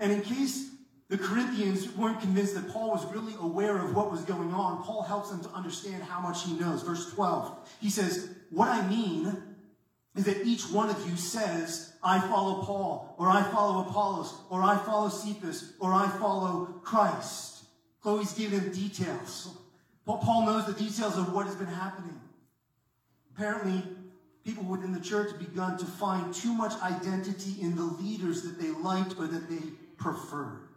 And 0.00 0.10
in 0.10 0.22
case 0.22 0.70
the 1.08 1.16
Corinthians 1.16 1.88
weren't 1.96 2.20
convinced 2.20 2.54
that 2.54 2.68
Paul 2.68 2.90
was 2.90 3.06
really 3.14 3.32
aware 3.40 3.78
of 3.78 3.94
what 3.94 4.10
was 4.10 4.20
going 4.22 4.52
on. 4.52 4.82
Paul 4.82 5.02
helps 5.02 5.30
them 5.30 5.40
to 5.42 5.48
understand 5.50 6.02
how 6.02 6.20
much 6.20 6.44
he 6.44 6.52
knows. 6.52 6.82
Verse 6.82 7.10
12, 7.14 7.68
he 7.80 7.88
says, 7.88 8.28
What 8.50 8.68
I 8.68 8.86
mean 8.86 9.47
is 10.18 10.24
that 10.24 10.44
each 10.44 10.64
one 10.70 10.90
of 10.90 11.08
you 11.08 11.16
says, 11.16 11.92
I 12.02 12.20
follow 12.20 12.62
Paul, 12.62 13.14
or 13.18 13.28
I 13.28 13.42
follow 13.42 13.88
Apollos, 13.88 14.34
or 14.50 14.62
I 14.62 14.76
follow 14.76 15.08
Cephas, 15.08 15.72
or 15.80 15.92
I 15.92 16.08
follow 16.18 16.66
Christ. 16.82 17.64
Chloe's 18.02 18.32
giving 18.32 18.60
them 18.60 18.72
details. 18.72 19.56
Paul 20.04 20.46
knows 20.46 20.66
the 20.66 20.72
details 20.72 21.16
of 21.16 21.32
what 21.32 21.46
has 21.46 21.54
been 21.54 21.66
happening. 21.66 22.20
Apparently, 23.34 23.82
people 24.44 24.64
within 24.64 24.92
the 24.92 25.00
church 25.00 25.30
have 25.30 25.38
begun 25.38 25.78
to 25.78 25.84
find 25.84 26.34
too 26.34 26.52
much 26.52 26.72
identity 26.82 27.60
in 27.60 27.76
the 27.76 27.82
leaders 27.82 28.42
that 28.42 28.60
they 28.60 28.70
liked 28.70 29.14
or 29.18 29.26
that 29.26 29.48
they 29.48 29.70
preferred 29.96 30.68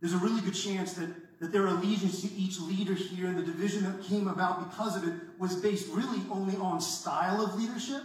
there's 0.00 0.14
a 0.14 0.18
really 0.18 0.40
good 0.40 0.54
chance 0.54 0.94
that, 0.94 1.10
that 1.40 1.52
their 1.52 1.66
allegiance 1.66 2.22
to 2.22 2.32
each 2.32 2.58
leader 2.60 2.94
here 2.94 3.26
and 3.26 3.38
the 3.38 3.42
division 3.42 3.84
that 3.84 4.02
came 4.02 4.28
about 4.28 4.70
because 4.70 4.96
of 4.96 5.06
it 5.06 5.14
was 5.38 5.56
based 5.56 5.88
really 5.88 6.22
only 6.30 6.56
on 6.56 6.80
style 6.80 7.42
of 7.42 7.54
leadership. 7.60 8.02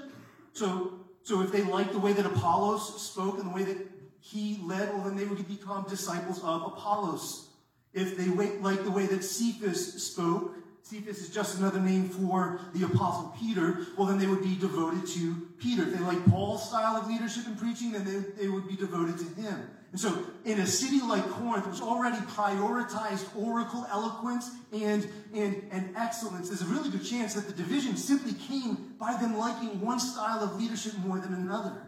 So, 0.55 0.93
so 1.24 1.41
if 1.41 1.51
they 1.51 1.63
liked 1.63 1.91
the 1.91 2.00
way 2.00 2.13
that 2.13 2.25
Apollos 2.25 3.01
spoke 3.01 3.38
and 3.38 3.51
the 3.51 3.53
way 3.53 3.63
that 3.63 3.77
he 4.19 4.59
led, 4.63 4.89
well, 4.89 5.03
then 5.03 5.15
they 5.15 5.25
would 5.25 5.47
become 5.47 5.85
disciples 5.88 6.41
of 6.43 6.63
Apollos. 6.63 7.50
If 7.93 8.17
they 8.17 8.25
liked 8.25 8.83
the 8.83 8.91
way 8.91 9.05
that 9.05 9.24
Cephas 9.24 10.01
spoke, 10.01 10.55
Cephas 10.81 11.19
is 11.19 11.29
just 11.29 11.57
another 11.59 11.79
name 11.79 12.09
for 12.09 12.62
the 12.74 12.85
Apostle 12.85 13.35
Peter, 13.39 13.85
well, 13.97 14.07
then 14.07 14.17
they 14.17 14.27
would 14.27 14.43
be 14.43 14.55
devoted 14.55 15.05
to 15.07 15.35
Peter. 15.59 15.83
If 15.83 15.93
they 15.93 16.00
like 16.00 16.24
Paul's 16.25 16.67
style 16.69 16.95
of 16.95 17.07
leadership 17.07 17.47
and 17.47 17.57
preaching, 17.57 17.91
then 17.91 18.05
they, 18.05 18.43
they 18.43 18.47
would 18.47 18.67
be 18.67 18.75
devoted 18.75 19.17
to 19.17 19.41
him. 19.41 19.69
And 19.95 19.99
so, 20.01 20.25
in 20.43 20.59
a 20.59 20.67
city 20.67 20.99
like 20.99 21.25
Corinth, 21.29 21.65
which 21.67 21.79
already 21.79 22.17
prioritized 22.17 23.33
oracle 23.33 23.87
eloquence 23.89 24.51
and, 24.73 25.07
and, 25.33 25.63
and 25.71 25.95
excellence, 25.95 26.49
there's 26.49 26.63
a 26.63 26.65
really 26.65 26.89
good 26.89 27.05
chance 27.05 27.33
that 27.33 27.47
the 27.47 27.53
division 27.53 27.95
simply 27.95 28.33
came 28.33 28.95
by 28.99 29.15
them 29.15 29.37
liking 29.37 29.79
one 29.79 30.01
style 30.01 30.43
of 30.43 30.59
leadership 30.59 30.97
more 30.97 31.17
than 31.17 31.33
another. 31.33 31.81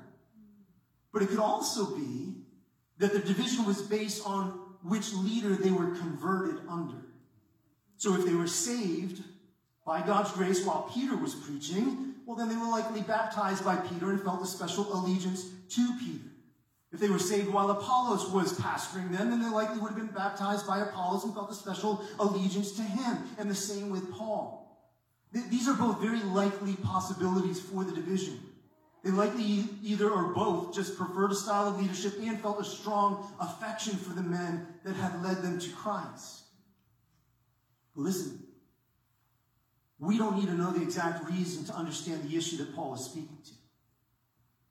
But 1.12 1.22
it 1.22 1.28
could 1.28 1.40
also 1.40 1.98
be 1.98 2.36
that 3.00 3.12
the 3.12 3.20
division 3.20 3.66
was 3.66 3.82
based 3.82 4.26
on 4.26 4.52
which 4.84 5.12
leader 5.12 5.58
they 5.58 5.72
were 5.72 5.94
converted 5.98 6.62
under. 6.70 7.08
So, 7.98 8.16
if 8.16 8.26
they 8.26 8.36
were 8.36 8.48
saved 8.48 9.22
by 9.86 10.02
God's 10.02 10.32
grace 10.32 10.66
while 10.66 10.90
Peter 10.94 11.18
was 11.18 11.36
preaching, 11.36 12.14
well, 12.26 12.38
then 12.38 12.48
they 12.48 12.56
were 12.56 12.70
likely 12.70 13.02
baptized 13.02 13.66
by 13.66 13.76
Peter 13.76 14.12
and 14.12 14.22
felt 14.22 14.42
a 14.42 14.48
special 14.48 14.94
allegiance 14.94 15.44
to 15.72 15.98
Peter. 16.00 16.27
If 16.92 17.00
they 17.02 17.10
were 17.10 17.20
saved 17.20 17.50
while 17.50 17.70
Apollos 17.70 18.32
was 18.32 18.58
pastoring 18.60 19.12
them, 19.12 19.30
then 19.30 19.42
they 19.42 19.50
likely 19.50 19.80
would 19.80 19.90
have 19.90 19.98
been 19.98 20.08
baptized 20.08 20.66
by 20.66 20.80
Apollos 20.80 21.26
and 21.26 21.34
felt 21.34 21.52
a 21.52 21.54
special 21.54 22.02
allegiance 22.20 22.72
to 22.74 22.82
him. 22.82 23.18
And 23.38 23.52
the 23.52 23.56
same 23.56 23.90
with 23.90 24.12
Paul. 24.14 24.64
These 25.34 25.68
are 25.68 25.74
both 25.74 26.00
very 26.00 26.22
likely 26.22 26.76
possibilities 26.76 27.60
for 27.60 27.84
the 27.84 27.92
division. 27.92 28.40
They 29.04 29.12
likely 29.12 29.66
either 29.84 30.10
or 30.10 30.34
both 30.34 30.74
just 30.74 30.98
preferred 30.98 31.32
a 31.32 31.36
style 31.36 31.68
of 31.68 31.80
leadership 31.80 32.14
and 32.20 32.40
felt 32.42 32.62
a 32.62 32.64
strong 32.64 33.32
affection 33.40 33.96
for 33.98 34.14
the 34.14 34.24
men 34.24 34.66
that 34.84 34.96
had 34.96 35.22
led 35.24 35.44
them 35.44 35.60
to 35.60 35.70
Christ. 35.72 36.44
Listen, 37.96 38.44
we 40.00 40.18
don't 40.18 40.38
need 40.38 40.48
to 40.48 40.54
know 40.54 40.72
the 40.72 40.82
exact 40.82 41.30
reason 41.30 41.66
to 41.66 41.74
understand 41.74 42.24
the 42.24 42.38
issue 42.38 42.58
that 42.58 42.76
Paul 42.76 42.96
is 42.96 43.02
speaking 43.02 43.38
to. 43.46 43.52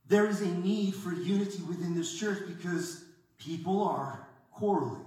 There 0.08 0.26
is 0.26 0.40
a 0.40 0.46
need 0.46 0.94
for 0.94 1.12
unity 1.12 1.62
within 1.62 1.96
this 1.96 2.18
church 2.18 2.38
because 2.46 3.04
people 3.38 3.82
are 3.82 4.28
quarreling. 4.52 5.04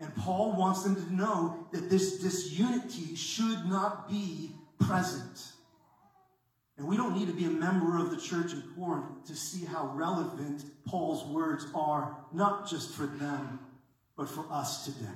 And 0.00 0.14
Paul 0.16 0.52
wants 0.56 0.82
them 0.82 0.94
to 0.94 1.14
know 1.14 1.66
that 1.72 1.90
this 1.90 2.18
disunity 2.18 3.16
should 3.16 3.66
not 3.66 4.08
be 4.08 4.52
present. 4.78 5.52
And 6.76 6.86
we 6.86 6.96
don't 6.96 7.16
need 7.18 7.26
to 7.26 7.34
be 7.34 7.44
a 7.44 7.50
member 7.50 7.98
of 7.98 8.10
the 8.10 8.16
church 8.16 8.52
in 8.52 8.62
Corinth 8.76 9.26
to 9.26 9.34
see 9.34 9.64
how 9.64 9.88
relevant 9.94 10.64
Paul's 10.86 11.24
words 11.24 11.66
are, 11.74 12.16
not 12.32 12.68
just 12.68 12.92
for 12.92 13.06
them, 13.06 13.58
but 14.16 14.28
for 14.28 14.46
us 14.50 14.84
today. 14.84 15.10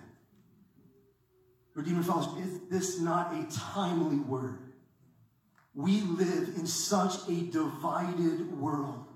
Redeemer 1.74 2.02
Fellowship, 2.02 2.44
is 2.44 2.60
this 2.68 3.00
not 3.00 3.32
a 3.32 3.46
timely 3.72 4.16
word? 4.16 4.71
We 5.74 6.02
live 6.02 6.56
in 6.56 6.66
such 6.66 7.28
a 7.28 7.40
divided 7.50 8.58
world. 8.58 9.06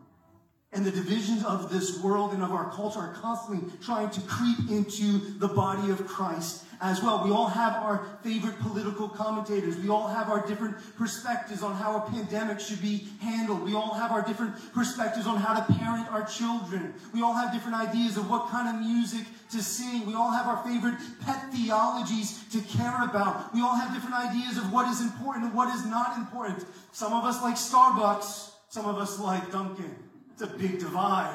And 0.72 0.84
the 0.84 0.90
divisions 0.90 1.44
of 1.44 1.70
this 1.70 2.02
world 2.02 2.32
and 2.32 2.42
of 2.42 2.52
our 2.52 2.70
culture 2.70 2.98
are 2.98 3.14
constantly 3.14 3.70
trying 3.82 4.10
to 4.10 4.20
creep 4.22 4.70
into 4.70 5.18
the 5.38 5.48
body 5.48 5.90
of 5.90 6.06
Christ 6.06 6.64
as 6.80 7.02
well. 7.02 7.24
We 7.24 7.30
all 7.30 7.48
have 7.48 7.74
our 7.74 8.06
favorite 8.22 8.58
political 8.60 9.08
commentators. 9.08 9.76
We 9.76 9.88
all 9.88 10.08
have 10.08 10.28
our 10.28 10.46
different 10.46 10.76
perspectives 10.96 11.62
on 11.62 11.74
how 11.74 11.96
a 11.96 12.10
pandemic 12.10 12.60
should 12.60 12.82
be 12.82 13.08
handled. 13.20 13.62
We 13.62 13.74
all 13.74 13.94
have 13.94 14.10
our 14.10 14.22
different 14.22 14.54
perspectives 14.72 15.26
on 15.26 15.36
how 15.36 15.54
to 15.54 15.72
parent 15.74 16.10
our 16.12 16.24
children. 16.24 16.94
We 17.14 17.22
all 17.22 17.34
have 17.34 17.52
different 17.52 17.76
ideas 17.76 18.16
of 18.16 18.28
what 18.28 18.48
kind 18.48 18.74
of 18.74 18.80
music 18.80 19.26
to 19.50 19.62
sing. 19.62 20.06
We 20.06 20.14
all 20.14 20.30
have 20.30 20.46
our 20.46 20.62
favorite 20.64 20.96
pet 21.24 21.52
theologies 21.52 22.44
to 22.52 22.60
care 22.60 23.04
about. 23.04 23.54
We 23.54 23.60
all 23.60 23.76
have 23.76 23.94
different 23.94 24.16
ideas 24.16 24.58
of 24.58 24.72
what 24.72 24.88
is 24.88 25.00
important 25.00 25.46
and 25.46 25.54
what 25.54 25.74
is 25.74 25.84
not 25.86 26.16
important. 26.16 26.64
Some 26.92 27.12
of 27.12 27.24
us 27.24 27.42
like 27.42 27.56
Starbucks. 27.56 28.52
Some 28.68 28.86
of 28.86 28.98
us 28.98 29.18
like 29.18 29.50
Dunkin'. 29.50 29.94
It's 30.32 30.42
a 30.42 30.46
big 30.46 30.78
divide. 30.78 31.34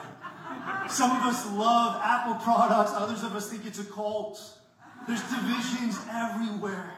Some 0.89 1.09
of 1.09 1.23
us 1.23 1.49
love 1.53 1.99
Apple 2.03 2.35
products, 2.35 2.91
others 2.93 3.23
of 3.23 3.35
us 3.35 3.49
think 3.49 3.65
it's 3.65 3.79
a 3.79 3.83
cult. 3.83 4.39
There's 5.07 5.21
divisions 5.23 5.99
everywhere. 6.11 6.93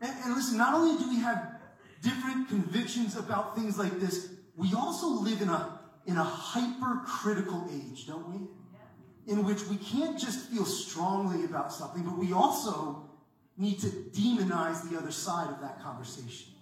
And, 0.00 0.12
and 0.24 0.34
listen, 0.34 0.58
not 0.58 0.74
only 0.74 1.02
do 1.02 1.08
we 1.08 1.20
have 1.20 1.60
different 2.02 2.48
convictions 2.48 3.16
about 3.16 3.56
things 3.56 3.78
like 3.78 4.00
this, 4.00 4.30
we 4.56 4.74
also 4.74 5.08
live 5.08 5.40
in 5.42 5.48
a, 5.48 5.80
in 6.06 6.16
a 6.16 6.24
hypercritical 6.24 7.68
age, 7.72 8.06
don't 8.06 8.28
we? 8.28 9.32
In 9.32 9.44
which 9.44 9.66
we 9.66 9.76
can't 9.76 10.18
just 10.18 10.50
feel 10.50 10.64
strongly 10.64 11.44
about 11.44 11.72
something, 11.72 12.02
but 12.02 12.18
we 12.18 12.32
also 12.32 13.10
need 13.56 13.78
to 13.80 13.86
demonize 13.86 14.88
the 14.90 14.98
other 14.98 15.12
side 15.12 15.50
of 15.50 15.60
that 15.60 15.80
conversation. 15.82 16.52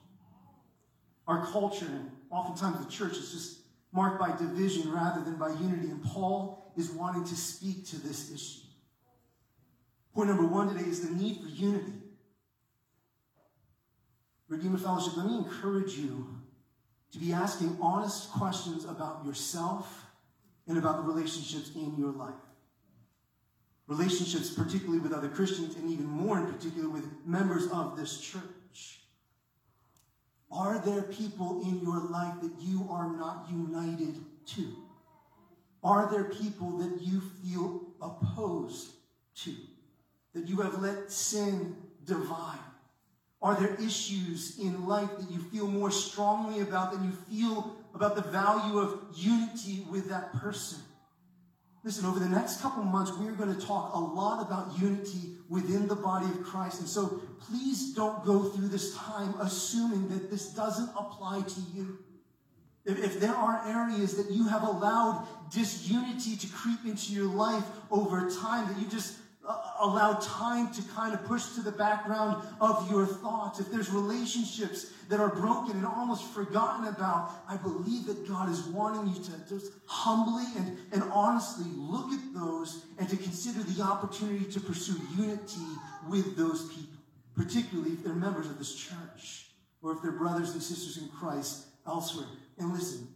Our 1.26 1.46
culture, 1.46 1.86
and 1.86 2.10
oftentimes 2.30 2.84
the 2.84 2.90
church, 2.90 3.12
is 3.12 3.32
just 3.32 3.60
marked 3.92 4.20
by 4.20 4.36
division 4.36 4.90
rather 4.92 5.22
than 5.22 5.36
by 5.36 5.50
unity. 5.50 5.88
And 5.90 6.02
Paul 6.02 6.72
is 6.76 6.90
wanting 6.90 7.24
to 7.24 7.36
speak 7.36 7.86
to 7.88 7.96
this 7.96 8.32
issue. 8.32 8.67
Point 10.18 10.30
number 10.30 10.46
one 10.46 10.66
today 10.74 10.90
is 10.90 11.08
the 11.08 11.14
need 11.14 11.36
for 11.36 11.46
unity. 11.46 11.92
Redeemer 14.48 14.76
Fellowship, 14.76 15.16
let 15.16 15.26
me 15.26 15.36
encourage 15.36 15.92
you 15.92 16.26
to 17.12 17.18
be 17.20 17.32
asking 17.32 17.78
honest 17.80 18.32
questions 18.32 18.84
about 18.84 19.24
yourself 19.24 20.06
and 20.66 20.76
about 20.76 20.96
the 20.96 21.02
relationships 21.04 21.70
in 21.76 21.94
your 21.96 22.10
life. 22.10 22.34
Relationships, 23.86 24.50
particularly 24.50 24.98
with 24.98 25.12
other 25.12 25.28
Christians, 25.28 25.76
and 25.76 25.88
even 25.88 26.06
more 26.06 26.36
in 26.40 26.52
particular 26.52 26.88
with 26.88 27.04
members 27.24 27.68
of 27.70 27.96
this 27.96 28.20
church. 28.20 29.02
Are 30.50 30.80
there 30.80 31.02
people 31.02 31.62
in 31.62 31.78
your 31.80 32.00
life 32.08 32.40
that 32.42 32.54
you 32.58 32.88
are 32.90 33.08
not 33.16 33.46
united 33.48 34.16
to? 34.46 34.66
Are 35.84 36.10
there 36.10 36.24
people 36.24 36.78
that 36.78 37.02
you 37.02 37.22
feel 37.40 37.82
opposed 38.02 38.88
to? 39.44 39.54
That 40.38 40.48
you 40.48 40.60
have 40.60 40.80
let 40.80 41.10
sin 41.10 41.76
divide? 42.04 42.60
Are 43.42 43.58
there 43.58 43.74
issues 43.74 44.56
in 44.58 44.86
life 44.86 45.10
that 45.18 45.30
you 45.30 45.40
feel 45.40 45.66
more 45.66 45.90
strongly 45.90 46.60
about 46.60 46.92
than 46.92 47.04
you 47.04 47.10
feel 47.10 47.76
about 47.92 48.14
the 48.14 48.22
value 48.22 48.78
of 48.78 49.00
unity 49.14 49.84
with 49.90 50.08
that 50.10 50.32
person? 50.34 50.78
Listen, 51.82 52.06
over 52.06 52.20
the 52.20 52.28
next 52.28 52.60
couple 52.60 52.84
months, 52.84 53.12
we're 53.18 53.32
going 53.32 53.54
to 53.54 53.66
talk 53.66 53.94
a 53.94 53.98
lot 53.98 54.44
about 54.46 54.80
unity 54.80 55.36
within 55.48 55.88
the 55.88 55.96
body 55.96 56.26
of 56.26 56.44
Christ. 56.44 56.80
And 56.80 56.88
so 56.88 57.20
please 57.40 57.94
don't 57.94 58.24
go 58.24 58.44
through 58.44 58.68
this 58.68 58.94
time 58.96 59.34
assuming 59.40 60.08
that 60.10 60.30
this 60.30 60.54
doesn't 60.54 60.90
apply 60.96 61.42
to 61.42 61.60
you. 61.74 61.98
If, 62.84 62.98
if 62.98 63.20
there 63.20 63.34
are 63.34 63.66
areas 63.66 64.14
that 64.16 64.32
you 64.32 64.48
have 64.48 64.62
allowed 64.62 65.26
disunity 65.52 66.36
to 66.36 66.46
creep 66.48 66.84
into 66.84 67.12
your 67.12 67.26
life 67.26 67.64
over 67.90 68.30
time, 68.30 68.66
that 68.68 68.80
you 68.80 68.88
just 68.88 69.17
uh, 69.48 69.62
allow 69.80 70.12
time 70.14 70.70
to 70.74 70.82
kind 70.94 71.14
of 71.14 71.24
push 71.24 71.54
to 71.54 71.62
the 71.62 71.72
background 71.72 72.46
of 72.60 72.90
your 72.90 73.06
thoughts, 73.06 73.60
if 73.60 73.70
there's 73.70 73.90
relationships 73.90 74.92
that 75.08 75.20
are 75.20 75.34
broken 75.34 75.76
and 75.76 75.86
almost 75.86 76.24
forgotten 76.34 76.86
about, 76.88 77.30
I 77.48 77.56
believe 77.56 78.04
that 78.06 78.28
God 78.28 78.50
is 78.50 78.62
wanting 78.64 79.14
you 79.14 79.22
to 79.22 79.48
just 79.48 79.72
humbly 79.86 80.44
and, 80.56 80.76
and 80.92 81.02
honestly 81.04 81.66
look 81.74 82.12
at 82.12 82.34
those 82.34 82.84
and 82.98 83.08
to 83.08 83.16
consider 83.16 83.62
the 83.62 83.82
opportunity 83.82 84.44
to 84.44 84.60
pursue 84.60 85.00
unity 85.16 85.66
with 86.08 86.36
those 86.36 86.68
people, 86.68 86.98
particularly 87.34 87.92
if 87.92 88.04
they're 88.04 88.14
members 88.14 88.46
of 88.46 88.58
this 88.58 88.74
church 88.74 89.46
or 89.82 89.92
if 89.92 90.02
they're 90.02 90.12
brothers 90.12 90.50
and 90.52 90.62
sisters 90.62 91.02
in 91.02 91.08
Christ 91.08 91.64
elsewhere. 91.86 92.28
And 92.58 92.72
listen, 92.72 93.08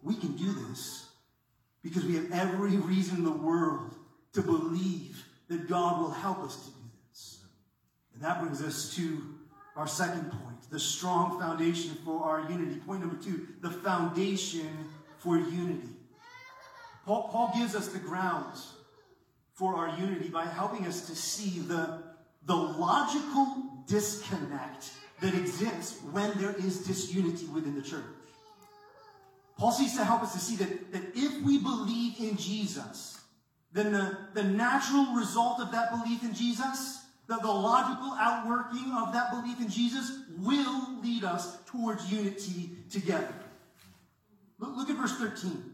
we 0.00 0.14
can 0.14 0.36
do 0.36 0.52
this 0.68 1.08
because 1.82 2.04
we 2.04 2.14
have 2.14 2.30
every 2.30 2.76
reason 2.76 3.18
in 3.18 3.24
the 3.24 3.32
world 3.32 3.96
to 4.34 4.42
believe 4.42 5.24
that 5.48 5.68
God 5.68 6.00
will 6.00 6.10
help 6.10 6.38
us 6.40 6.56
to 6.56 6.70
do 6.70 6.76
this. 7.08 7.40
And 8.14 8.22
that 8.22 8.40
brings 8.40 8.62
us 8.62 8.94
to 8.96 9.22
our 9.76 9.86
second 9.86 10.30
point 10.30 10.70
the 10.70 10.80
strong 10.80 11.38
foundation 11.38 11.96
for 12.04 12.22
our 12.24 12.50
unity. 12.50 12.76
Point 12.80 13.00
number 13.00 13.16
two 13.22 13.46
the 13.60 13.70
foundation 13.70 14.68
for 15.18 15.38
unity. 15.38 15.88
Paul, 17.06 17.28
Paul 17.30 17.52
gives 17.56 17.74
us 17.74 17.88
the 17.88 17.98
grounds 17.98 18.72
for 19.52 19.76
our 19.76 19.96
unity 19.98 20.28
by 20.28 20.46
helping 20.46 20.86
us 20.86 21.06
to 21.06 21.14
see 21.14 21.60
the, 21.60 22.02
the 22.46 22.56
logical 22.56 23.84
disconnect 23.86 24.90
that 25.20 25.34
exists 25.34 26.00
when 26.10 26.36
there 26.38 26.54
is 26.58 26.80
disunity 26.80 27.46
within 27.46 27.74
the 27.74 27.82
church. 27.82 28.04
Paul 29.56 29.70
seeks 29.70 29.96
to 29.96 30.04
help 30.04 30.22
us 30.22 30.32
to 30.32 30.40
see 30.40 30.56
that, 30.56 30.92
that 30.92 31.02
if 31.14 31.42
we 31.42 31.58
believe 31.58 32.14
in 32.18 32.36
Jesus, 32.36 33.20
then 33.74 33.92
the, 33.92 34.16
the 34.34 34.44
natural 34.44 35.14
result 35.14 35.60
of 35.60 35.72
that 35.72 35.90
belief 35.90 36.22
in 36.22 36.32
Jesus, 36.32 37.04
the, 37.26 37.36
the 37.36 37.48
logical 37.48 38.16
outworking 38.18 38.92
of 38.96 39.12
that 39.12 39.30
belief 39.32 39.60
in 39.60 39.68
Jesus, 39.68 40.20
will 40.38 41.00
lead 41.02 41.24
us 41.24 41.58
towards 41.66 42.10
unity 42.10 42.70
together. 42.88 43.34
Look, 44.60 44.76
look 44.76 44.90
at 44.90 44.96
verse 44.96 45.16
13. 45.18 45.72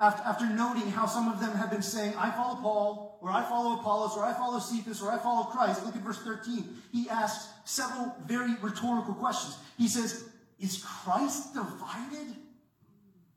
After, 0.00 0.22
after 0.24 0.46
noting 0.46 0.90
how 0.90 1.06
some 1.06 1.28
of 1.28 1.38
them 1.38 1.52
have 1.52 1.70
been 1.70 1.82
saying, 1.82 2.14
I 2.18 2.32
follow 2.32 2.56
Paul, 2.56 3.18
or 3.22 3.30
I 3.30 3.42
follow 3.44 3.78
Apollos, 3.78 4.16
or 4.16 4.24
I 4.24 4.32
follow 4.32 4.58
Cephas, 4.58 5.00
or 5.00 5.12
I 5.12 5.18
follow 5.18 5.44
Christ, 5.44 5.86
look 5.86 5.94
at 5.94 6.02
verse 6.02 6.18
13. 6.22 6.82
He 6.90 7.08
asks 7.08 7.52
several 7.64 8.16
very 8.26 8.54
rhetorical 8.60 9.14
questions. 9.14 9.56
He 9.78 9.86
says, 9.86 10.24
Is 10.58 10.84
Christ 10.84 11.54
divided? 11.54 12.34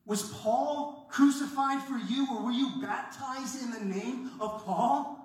Was 0.05 0.23
Paul 0.33 1.07
crucified 1.09 1.81
for 1.83 1.97
you, 1.97 2.27
or 2.31 2.43
were 2.43 2.51
you 2.51 2.81
baptized 2.81 3.61
in 3.63 3.71
the 3.71 3.95
name 3.95 4.31
of 4.39 4.63
Paul? 4.63 5.21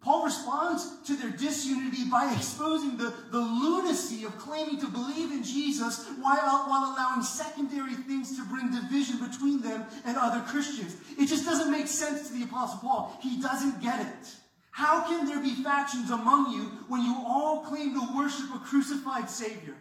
Paul 0.00 0.24
responds 0.24 1.02
to 1.06 1.16
their 1.16 1.30
disunity 1.30 2.08
by 2.08 2.32
exposing 2.32 2.96
the, 2.96 3.12
the 3.32 3.40
lunacy 3.40 4.24
of 4.24 4.38
claiming 4.38 4.78
to 4.78 4.86
believe 4.86 5.32
in 5.32 5.42
Jesus 5.42 6.06
while, 6.20 6.68
while 6.68 6.94
allowing 6.94 7.24
secondary 7.24 7.94
things 7.94 8.36
to 8.36 8.44
bring 8.44 8.70
division 8.70 9.18
between 9.18 9.60
them 9.62 9.84
and 10.04 10.16
other 10.16 10.44
Christians. 10.46 10.96
It 11.18 11.26
just 11.26 11.44
doesn't 11.44 11.72
make 11.72 11.88
sense 11.88 12.28
to 12.28 12.34
the 12.34 12.44
Apostle 12.44 12.78
Paul. 12.78 13.18
He 13.20 13.40
doesn't 13.40 13.82
get 13.82 14.00
it. 14.00 14.36
How 14.70 15.08
can 15.08 15.26
there 15.26 15.40
be 15.40 15.54
factions 15.64 16.10
among 16.10 16.52
you 16.52 16.64
when 16.86 17.02
you 17.02 17.16
all 17.26 17.64
claim 17.64 17.94
to 17.94 18.16
worship 18.16 18.54
a 18.54 18.60
crucified 18.60 19.28
Savior? 19.28 19.74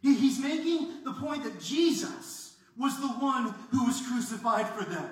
He, 0.00 0.14
he's 0.14 0.38
making 0.38 1.04
the 1.04 1.12
point 1.12 1.44
that 1.44 1.60
Jesus 1.60 2.47
was 2.78 3.00
the 3.00 3.08
one 3.08 3.54
who 3.70 3.84
was 3.84 4.06
crucified 4.06 4.68
for 4.68 4.84
them, 4.84 5.08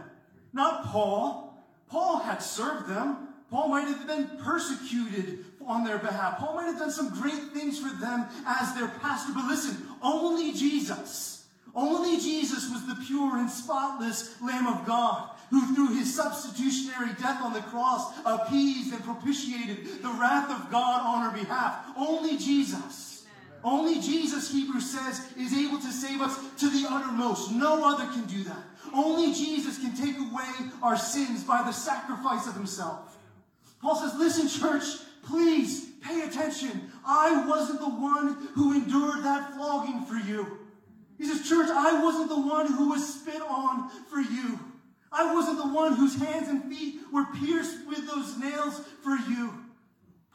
not 0.52 0.84
Paul. 0.86 1.58
Paul 1.88 2.18
had 2.18 2.38
served 2.38 2.88
them. 2.88 3.28
Paul 3.50 3.68
might 3.68 3.86
have 3.86 4.06
been 4.06 4.28
persecuted 4.42 5.44
on 5.64 5.84
their 5.84 5.98
behalf. 5.98 6.38
Paul 6.38 6.54
might 6.54 6.66
have 6.66 6.78
done 6.78 6.90
some 6.90 7.10
great 7.10 7.52
things 7.52 7.78
for 7.78 7.94
them 7.96 8.26
as 8.46 8.74
their 8.74 8.88
pastor. 8.88 9.32
But 9.34 9.46
listen, 9.46 9.86
only 10.02 10.52
Jesus, 10.52 11.46
only 11.74 12.16
Jesus 12.16 12.70
was 12.70 12.86
the 12.86 13.04
pure 13.06 13.36
and 13.36 13.50
spotless 13.50 14.40
Lamb 14.40 14.66
of 14.66 14.86
God 14.86 15.30
who 15.50 15.74
through 15.74 15.94
his 15.94 16.12
substitutionary 16.14 17.12
death 17.20 17.40
on 17.42 17.52
the 17.52 17.60
cross 17.60 18.12
appeased 18.24 18.92
and 18.92 19.04
propitiated 19.04 20.02
the 20.02 20.08
wrath 20.08 20.50
of 20.50 20.70
God 20.70 21.02
on 21.02 21.22
our 21.22 21.32
behalf. 21.32 21.86
Only 21.96 22.36
Jesus. 22.36 23.05
Only 23.66 24.00
Jesus, 24.00 24.52
Hebrews 24.52 24.88
says, 24.88 25.26
is 25.36 25.52
able 25.52 25.78
to 25.78 25.90
save 25.90 26.20
us 26.20 26.38
to 26.60 26.70
the 26.70 26.86
uttermost. 26.88 27.50
No 27.50 27.84
other 27.84 28.06
can 28.12 28.24
do 28.26 28.44
that. 28.44 28.62
Only 28.94 29.34
Jesus 29.34 29.80
can 29.80 29.92
take 29.96 30.16
away 30.16 30.70
our 30.84 30.96
sins 30.96 31.42
by 31.42 31.64
the 31.64 31.72
sacrifice 31.72 32.46
of 32.46 32.54
himself. 32.54 33.18
Paul 33.82 33.96
says, 33.96 34.14
listen, 34.14 34.48
church, 34.48 34.84
please 35.24 35.90
pay 36.00 36.20
attention. 36.22 36.92
I 37.04 37.44
wasn't 37.48 37.80
the 37.80 37.88
one 37.88 38.48
who 38.54 38.72
endured 38.72 39.24
that 39.24 39.54
flogging 39.54 40.04
for 40.04 40.14
you. 40.14 40.58
He 41.18 41.24
says, 41.24 41.48
church, 41.48 41.68
I 41.68 42.00
wasn't 42.04 42.28
the 42.28 42.40
one 42.40 42.72
who 42.72 42.90
was 42.90 43.20
spit 43.20 43.42
on 43.42 43.90
for 44.08 44.20
you. 44.20 44.60
I 45.10 45.34
wasn't 45.34 45.58
the 45.58 45.72
one 45.74 45.94
whose 45.96 46.14
hands 46.14 46.46
and 46.46 46.72
feet 46.72 47.00
were 47.12 47.26
pierced 47.34 47.84
with 47.88 48.06
those 48.06 48.38
nails 48.38 48.80
for 49.02 49.16
you. 49.28 49.65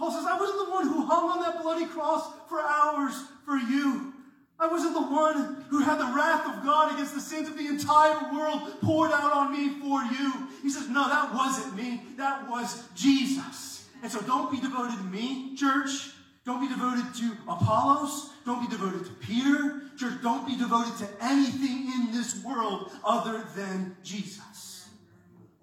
Paul 0.02 0.10
says, 0.10 0.26
I 0.26 0.36
wasn't 0.36 0.66
the 0.66 0.72
one 0.72 0.88
who 0.88 1.06
hung 1.06 1.30
on 1.30 1.42
that 1.42 1.62
bloody 1.62 1.86
cross 1.86 2.28
for 2.50 2.60
hours 2.60 3.14
for 3.46 3.56
you. 3.56 4.12
I 4.60 4.66
wasn't 4.66 4.96
the 4.96 5.02
one 5.04 5.64
who 5.70 5.80
had 5.84 6.00
the 6.00 6.12
wrath 6.18 6.44
of 6.48 6.66
God 6.66 6.92
against 6.92 7.14
the 7.14 7.22
sins 7.22 7.48
of 7.48 7.56
the 7.56 7.68
entire 7.68 8.34
world 8.34 8.82
poured 8.82 9.12
out 9.12 9.32
on 9.32 9.52
me 9.52 9.70
for 9.80 10.02
you. 10.02 10.50
He 10.64 10.72
says, 10.72 10.90
No, 10.90 11.08
that 11.08 11.32
wasn't 11.36 11.76
me. 11.76 12.02
That 12.18 12.50
was 12.50 12.84
Jesus. 12.96 13.90
And 14.02 14.12
so 14.12 14.20
don't 14.22 14.52
be 14.52 14.60
devoted 14.60 14.98
to 14.98 15.04
me, 15.04 15.56
church. 15.56 16.10
Don't 16.48 16.62
be 16.62 16.68
devoted 16.68 17.14
to 17.22 17.38
Apollos. 17.48 18.32
Don't 18.44 18.68
be 18.68 18.76
devoted 18.76 19.06
to 19.06 19.12
Peter. 19.12 19.84
Church, 20.00 20.16
don't 20.24 20.48
be 20.48 20.58
devoted 20.58 20.98
to 20.98 21.08
anything 21.24 21.92
in 21.94 22.12
this 22.12 22.44
world 22.44 22.92
other 23.06 23.46
than 23.56 23.96
Jesus. 24.02 24.90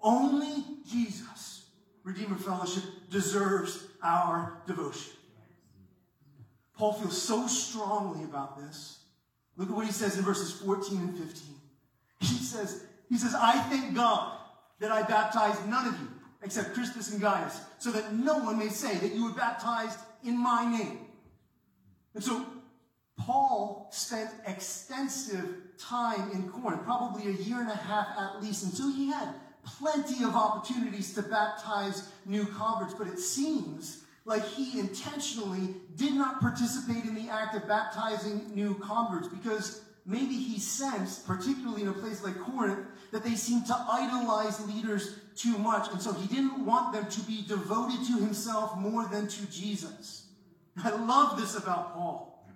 Only 0.01 0.63
Jesus, 0.89 1.65
Redeemer 2.05 2.37
Fellowship, 2.37 2.85
deserves 3.09 3.88
our 4.03 4.61
devotion. 4.67 5.13
Paul 6.77 6.93
feels 6.93 7.21
so 7.21 7.47
strongly 7.47 8.23
about 8.23 8.57
this. 8.57 8.99
Look 9.57 9.69
at 9.69 9.75
what 9.75 9.85
he 9.85 9.91
says 9.91 10.17
in 10.17 10.23
verses 10.23 10.53
14 10.61 10.97
and 10.97 11.17
15. 11.17 11.55
He 12.21 12.35
says, 12.37 12.85
he 13.09 13.17
says, 13.17 13.35
I 13.35 13.59
thank 13.69 13.95
God 13.95 14.37
that 14.79 14.91
I 14.91 15.03
baptized 15.03 15.67
none 15.67 15.87
of 15.87 15.99
you 15.99 16.07
except 16.41 16.73
Crispus 16.73 17.11
and 17.11 17.19
Gaius, 17.19 17.59
so 17.79 17.91
that 17.91 18.13
no 18.13 18.37
one 18.37 18.57
may 18.57 18.69
say 18.69 18.95
that 18.95 19.13
you 19.13 19.25
were 19.25 19.33
baptized 19.33 19.99
in 20.23 20.41
my 20.41 20.65
name. 20.65 20.99
And 22.15 22.23
so 22.23 22.45
Paul 23.17 23.89
spent 23.91 24.29
extensive 24.47 25.49
time 25.77 26.31
in 26.31 26.49
Corinth, 26.49 26.83
probably 26.83 27.27
a 27.27 27.31
year 27.31 27.59
and 27.59 27.69
a 27.69 27.75
half 27.75 28.07
at 28.17 28.41
least, 28.41 28.63
until 28.63 28.89
he 28.89 29.11
had 29.11 29.35
plenty 29.65 30.23
of 30.23 30.35
opportunities 30.35 31.13
to 31.13 31.21
baptize 31.21 32.09
new 32.25 32.45
converts, 32.45 32.93
but 32.93 33.07
it 33.07 33.19
seems 33.19 34.03
like 34.25 34.45
he 34.45 34.79
intentionally 34.79 35.75
did 35.95 36.13
not 36.13 36.39
participate 36.39 37.03
in 37.05 37.15
the 37.15 37.29
act 37.29 37.55
of 37.55 37.67
baptizing 37.67 38.51
new 38.53 38.75
converts 38.75 39.27
because 39.27 39.81
maybe 40.05 40.35
he 40.35 40.59
sensed, 40.59 41.25
particularly 41.25 41.81
in 41.81 41.87
a 41.87 41.93
place 41.93 42.23
like 42.23 42.37
Corinth, 42.39 42.85
that 43.11 43.23
they 43.23 43.35
seemed 43.35 43.65
to 43.65 43.85
idolize 43.91 44.65
leaders 44.67 45.15
too 45.35 45.57
much. 45.57 45.91
And 45.91 46.01
so 46.01 46.13
he 46.13 46.27
didn't 46.27 46.65
want 46.65 46.93
them 46.93 47.07
to 47.07 47.21
be 47.21 47.43
devoted 47.47 48.05
to 48.07 48.19
himself 48.19 48.77
more 48.77 49.07
than 49.07 49.27
to 49.27 49.51
Jesus. 49.51 50.27
I 50.83 50.91
love 50.91 51.39
this 51.39 51.55
about 51.55 51.93
Paul. 51.93 52.47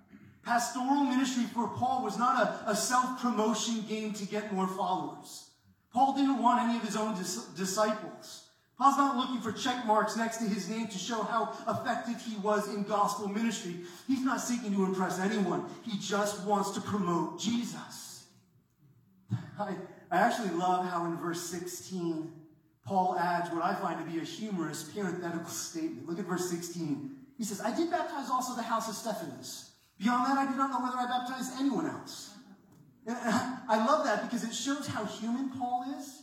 Pastoral 0.44 1.04
ministry 1.04 1.44
for 1.44 1.68
Paul 1.68 2.04
was 2.04 2.18
not 2.18 2.40
a, 2.66 2.70
a 2.70 2.76
self 2.76 3.20
promotion 3.20 3.82
game 3.88 4.12
to 4.12 4.26
get 4.26 4.52
more 4.52 4.68
followers. 4.68 5.48
Paul 5.94 6.14
didn't 6.14 6.42
want 6.42 6.60
any 6.60 6.76
of 6.76 6.82
his 6.82 6.96
own 6.96 7.16
dis- 7.16 7.46
disciples. 7.56 8.48
Paul's 8.76 8.96
not 8.96 9.16
looking 9.16 9.40
for 9.40 9.52
check 9.52 9.86
marks 9.86 10.16
next 10.16 10.38
to 10.38 10.44
his 10.44 10.68
name 10.68 10.88
to 10.88 10.98
show 10.98 11.22
how 11.22 11.56
effective 11.68 12.20
he 12.20 12.36
was 12.38 12.74
in 12.74 12.82
gospel 12.82 13.28
ministry. 13.28 13.76
He's 14.08 14.24
not 14.24 14.40
seeking 14.40 14.74
to 14.74 14.84
impress 14.84 15.20
anyone. 15.20 15.64
He 15.84 15.96
just 15.98 16.44
wants 16.44 16.72
to 16.72 16.80
promote 16.80 17.38
Jesus. 17.38 18.24
I, 19.58 19.76
I 20.10 20.18
actually 20.18 20.50
love 20.50 20.84
how 20.84 21.04
in 21.04 21.16
verse 21.16 21.40
16, 21.40 22.32
Paul 22.84 23.16
adds 23.16 23.50
what 23.50 23.62
I 23.62 23.76
find 23.76 24.04
to 24.04 24.12
be 24.12 24.18
a 24.18 24.24
humorous 24.24 24.82
parenthetical 24.82 25.46
statement. 25.46 26.08
Look 26.08 26.18
at 26.18 26.24
verse 26.24 26.50
16. 26.50 27.10
He 27.38 27.44
says, 27.44 27.60
I 27.60 27.74
did 27.74 27.92
baptize 27.92 28.28
also 28.28 28.56
the 28.56 28.62
house 28.62 28.88
of 28.88 28.96
Stephanas. 28.96 29.70
Beyond 30.00 30.26
that, 30.26 30.38
I 30.38 30.50
do 30.50 30.56
not 30.56 30.70
know 30.70 30.80
whether 30.80 30.96
I 30.96 31.06
baptized 31.06 31.52
anyone 31.60 31.86
else. 31.86 32.33
I 33.08 33.84
love 33.86 34.04
that 34.04 34.22
because 34.22 34.44
it 34.44 34.54
shows 34.54 34.86
how 34.86 35.04
human 35.04 35.50
Paul 35.50 35.84
is. 35.98 36.22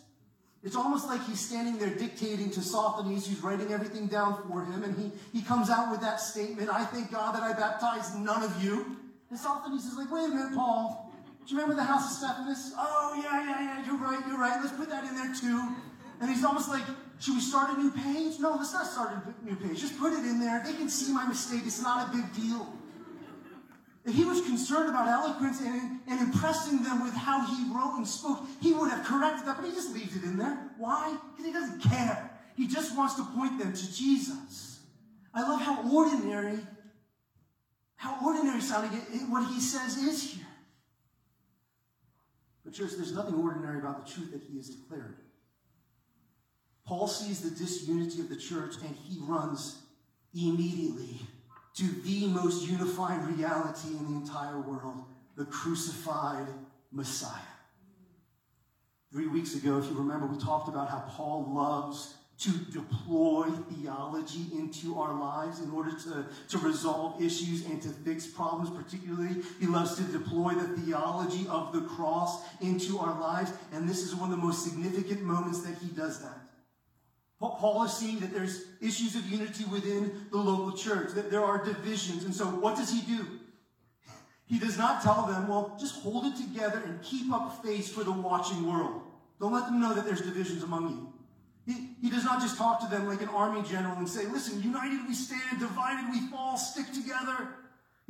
It's 0.64 0.76
almost 0.76 1.08
like 1.08 1.24
he's 1.26 1.40
standing 1.40 1.80
there 1.80 1.90
dictating 1.90 2.52
to 2.52 2.62
Sosthenes, 2.62 3.28
who's 3.28 3.42
writing 3.42 3.74
everything 3.74 4.06
down 4.08 4.44
for 4.48 4.64
him, 4.64 4.84
and 4.84 4.96
he, 4.96 5.12
he 5.40 5.44
comes 5.44 5.72
out 5.72 5.90
with 5.90 6.02
that 6.02 6.20
statement, 6.20 6.70
I 6.72 6.86
thank 6.86 7.12
God 7.12 7.34
that 7.34 7.42
I 7.42 7.54
baptized 7.54 8.16
none 8.16 8.44
of 8.44 8.64
you. 8.64 8.98
And 9.32 9.40
Sosthenes 9.40 9.86
is 9.86 9.98
like, 9.98 10.12
wait 10.12 10.26
a 10.26 10.28
minute, 10.28 10.54
Paul. 10.54 11.12
Do 11.48 11.56
you 11.56 11.60
remember 11.60 11.82
the 11.82 11.88
house 11.88 12.12
of 12.12 12.18
Stephanas? 12.18 12.74
Oh, 12.78 13.20
yeah, 13.24 13.44
yeah, 13.44 13.62
yeah, 13.62 13.86
you're 13.86 13.98
right, 13.98 14.22
you're 14.28 14.38
right. 14.38 14.60
Let's 14.62 14.76
put 14.78 14.90
that 14.90 15.04
in 15.04 15.16
there 15.16 15.34
too. 15.34 15.76
And 16.20 16.30
he's 16.30 16.46
almost 16.46 16.70
like, 16.70 16.84
should 17.20 17.34
we 17.34 17.42
start 17.42 17.76
a 17.76 17.82
new 17.82 17.90
page? 17.92 18.40
No, 18.40 18.52
let's 18.52 18.74
not 18.74 18.86
start 18.86 19.14
a 19.14 19.46
new 19.46 19.56
page. 19.56 19.82
Just 19.82 19.98
put 19.98 20.14
it 20.14 20.20
in 20.20 20.40
there. 20.40 20.62
They 20.64 20.74
can 20.74 20.90
see 20.90 21.12
my 21.12 21.26
mistake. 21.26 21.62
It's 21.66 21.82
not 21.82 22.10
a 22.10 22.12
big 22.12 22.32
deal. 22.34 22.72
He 24.08 24.26
was 24.26 24.42
concerned 24.42 24.90
about 24.90 25.08
eloquence 25.08 25.62
and, 25.62 26.00
and 26.08 26.20
impressing 26.22 26.82
them 26.82 27.04
with 27.04 27.14
how 27.14 27.46
he 27.46 27.72
wrote 27.72 27.98
and 27.98 28.08
spoke, 28.08 28.40
he 28.60 28.74
would 28.74 28.90
have 28.90 29.06
corrected 29.06 29.48
that, 29.48 29.58
but 29.58 29.66
he 29.66 29.72
just 29.72 29.94
leaves 29.94 30.16
it 30.16 30.24
in 30.24 30.38
there. 30.38 30.72
Why? 30.78 31.16
Because 31.32 31.46
he 31.46 31.54
doesn't 31.54 31.82
care. 31.84 32.32
He 32.56 32.68
just 32.68 32.98
wants 32.98 33.16
to 33.16 33.24
point 33.24 33.60
them 33.60 33.74
to 33.74 33.94
Jesus. 33.94 34.80
I 35.34 35.48
love 35.48 35.62
how 35.62 35.88
ordinary, 35.92 36.60
how 37.96 38.18
ordinary 38.26 38.60
sounding 38.60 38.92
what 39.30 39.48
he 39.48 39.62
says 39.62 39.98
is 39.98 40.34
here. 40.34 40.48
But, 42.66 42.74
church, 42.74 42.92
there's 42.96 43.14
nothing 43.14 43.36
ordinary 43.36 43.80
about 43.80 44.06
the 44.06 44.12
truth 44.12 44.32
that 44.32 44.42
he 44.42 44.58
has 44.58 44.70
declared. 44.70 45.18
Paul 46.86 47.08
sees 47.08 47.42
the 47.42 47.52
disunity 47.52 48.20
of 48.20 48.30
the 48.30 48.36
church 48.36 48.76
and 48.84 48.96
he 48.96 49.20
runs 49.22 49.80
immediately 50.34 51.20
to 51.76 51.84
the 51.84 52.28
most 52.28 52.68
unifying 52.68 53.38
reality 53.38 53.90
in 53.90 54.06
the 54.12 54.20
entire 54.20 54.60
world 54.60 55.06
the 55.38 55.46
crucified 55.46 56.48
Messiah. 56.92 57.40
Three 59.12 59.28
weeks 59.28 59.56
ago, 59.56 59.78
if 59.78 59.86
you 59.86 59.96
remember, 59.96 60.26
we 60.26 60.38
talked 60.38 60.68
about 60.68 60.90
how 60.90 61.04
Paul 61.10 61.52
loves 61.54 62.16
to 62.40 62.52
deploy 62.72 63.48
theology 63.72 64.48
into 64.54 65.00
our 65.00 65.14
lives 65.14 65.60
in 65.60 65.70
order 65.72 65.92
to, 65.92 66.26
to 66.50 66.58
resolve 66.58 67.22
issues 67.22 67.66
and 67.66 67.82
to 67.82 67.90
fix 67.90 68.26
problems, 68.26 68.70
particularly. 68.70 69.44
He 69.60 69.68
loves 69.68 69.96
to 69.98 70.04
deploy 70.04 70.54
the 70.54 70.82
theology 70.82 71.46
of 71.50 71.72
the 71.72 71.82
cross 71.82 72.42
into 72.60 72.98
our 72.98 73.20
lives, 73.20 73.52
and 73.72 73.88
this 73.88 74.02
is 74.02 74.16
one 74.16 74.32
of 74.32 74.40
the 74.40 74.44
most 74.44 74.64
significant 74.64 75.22
moments 75.22 75.62
that 75.62 75.78
he 75.78 75.90
does 75.90 76.22
that. 76.22 76.38
Paul 77.42 77.84
is 77.84 77.94
seeing 77.94 78.20
that 78.20 78.32
there's 78.32 78.66
issues 78.80 79.16
of 79.16 79.26
unity 79.26 79.66
within 79.66 80.28
the 80.32 80.38
local 80.38 80.78
church, 80.78 81.14
that 81.14 81.32
there 81.32 81.44
are 81.44 81.64
divisions. 81.64 82.24
And 82.24 82.34
so 82.34 82.46
what 82.46 82.76
does 82.76 82.92
he 82.92 83.02
do? 83.02 83.26
He 84.46 84.60
does 84.60 84.78
not 84.78 85.02
tell 85.02 85.26
them, 85.26 85.48
well, 85.48 85.76
just 85.80 86.02
hold 86.02 86.26
it 86.26 86.36
together 86.36 86.82
and 86.86 87.02
keep 87.02 87.34
up 87.34 87.64
face 87.66 87.90
for 87.90 88.04
the 88.04 88.12
watching 88.12 88.70
world. 88.70 89.02
Don't 89.40 89.54
let 89.54 89.66
them 89.66 89.82
know 89.82 89.94
that 89.94 90.06
there's 90.06 90.22
divisions 90.22 90.62
among 90.62 90.90
you. 90.90 91.14
He, 91.66 91.90
he 92.02 92.10
does 92.10 92.24
not 92.24 92.42
just 92.42 92.58
talk 92.58 92.80
to 92.82 92.88
them 92.88 93.08
like 93.08 93.22
an 93.22 93.30
army 93.30 93.68
general 93.68 93.98
and 93.98 94.08
say, 94.08 94.26
listen, 94.28 94.62
united 94.62 95.08
we 95.08 95.14
stand, 95.14 95.60
divided 95.60 96.12
we 96.12 96.28
fall, 96.28 96.58
stick 96.58 96.88
together. 96.92 97.48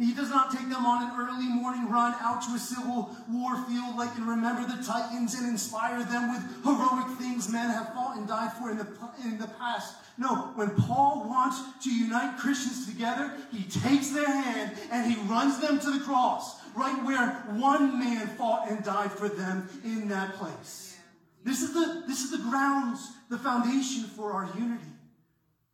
He 0.01 0.15
does 0.15 0.31
not 0.31 0.51
take 0.51 0.67
them 0.67 0.83
on 0.83 1.03
an 1.03 1.19
early 1.19 1.45
morning 1.45 1.87
run 1.87 2.15
out 2.21 2.41
to 2.43 2.55
a 2.55 2.57
civil 2.57 3.15
war 3.29 3.55
field 3.65 3.95
like 3.97 4.15
and 4.15 4.27
remember 4.27 4.67
the 4.67 4.81
Titans 4.83 5.35
and 5.35 5.47
inspire 5.47 6.03
them 6.03 6.33
with 6.33 6.63
heroic 6.63 7.19
things 7.19 7.47
men 7.47 7.69
have 7.69 7.93
fought 7.93 8.17
and 8.17 8.27
died 8.27 8.51
for 8.53 8.71
in 8.71 8.77
the, 8.77 8.87
in 9.23 9.37
the 9.37 9.45
past. 9.59 9.93
No, 10.17 10.53
when 10.55 10.71
Paul 10.71 11.27
wants 11.29 11.61
to 11.83 11.93
unite 11.93 12.39
Christians 12.39 12.87
together, 12.87 13.31
he 13.51 13.63
takes 13.63 14.09
their 14.09 14.25
hand 14.25 14.75
and 14.91 15.11
he 15.11 15.21
runs 15.29 15.59
them 15.59 15.79
to 15.79 15.91
the 15.91 16.03
cross, 16.03 16.59
right 16.73 17.05
where 17.05 17.29
one 17.59 17.99
man 17.99 18.25
fought 18.39 18.71
and 18.71 18.83
died 18.83 19.11
for 19.11 19.29
them 19.29 19.69
in 19.83 20.07
that 20.07 20.33
place. 20.33 20.97
This 21.43 21.61
is 21.61 21.75
the, 21.75 22.05
this 22.07 22.23
is 22.23 22.31
the 22.31 22.49
grounds, 22.49 23.07
the 23.29 23.37
foundation 23.37 24.05
for 24.05 24.33
our 24.33 24.49
unity. 24.57 24.83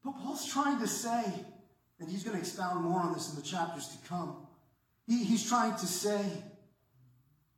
But 0.03 0.17
Paul's 0.17 0.45
trying 0.45 0.79
to 0.81 0.87
say, 0.87 1.45
and 1.99 2.09
he's 2.09 2.23
going 2.23 2.35
to 2.35 2.41
expound 2.41 2.83
more 2.83 3.01
on 3.01 3.13
this 3.13 3.29
in 3.29 3.35
the 3.35 3.41
chapters 3.41 3.87
to 3.89 4.07
come. 4.07 4.35
He, 5.07 5.23
he's 5.23 5.47
trying 5.47 5.75
to 5.75 5.85
say 5.85 6.23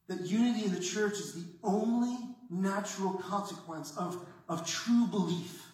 that 0.07 0.21
unity 0.21 0.65
in 0.65 0.73
the 0.73 0.79
church 0.79 1.13
is 1.13 1.33
the 1.33 1.45
only 1.63 2.17
natural 2.49 3.13
consequence 3.13 3.95
of, 3.97 4.25
of 4.47 4.65
true 4.65 5.05
belief 5.07 5.65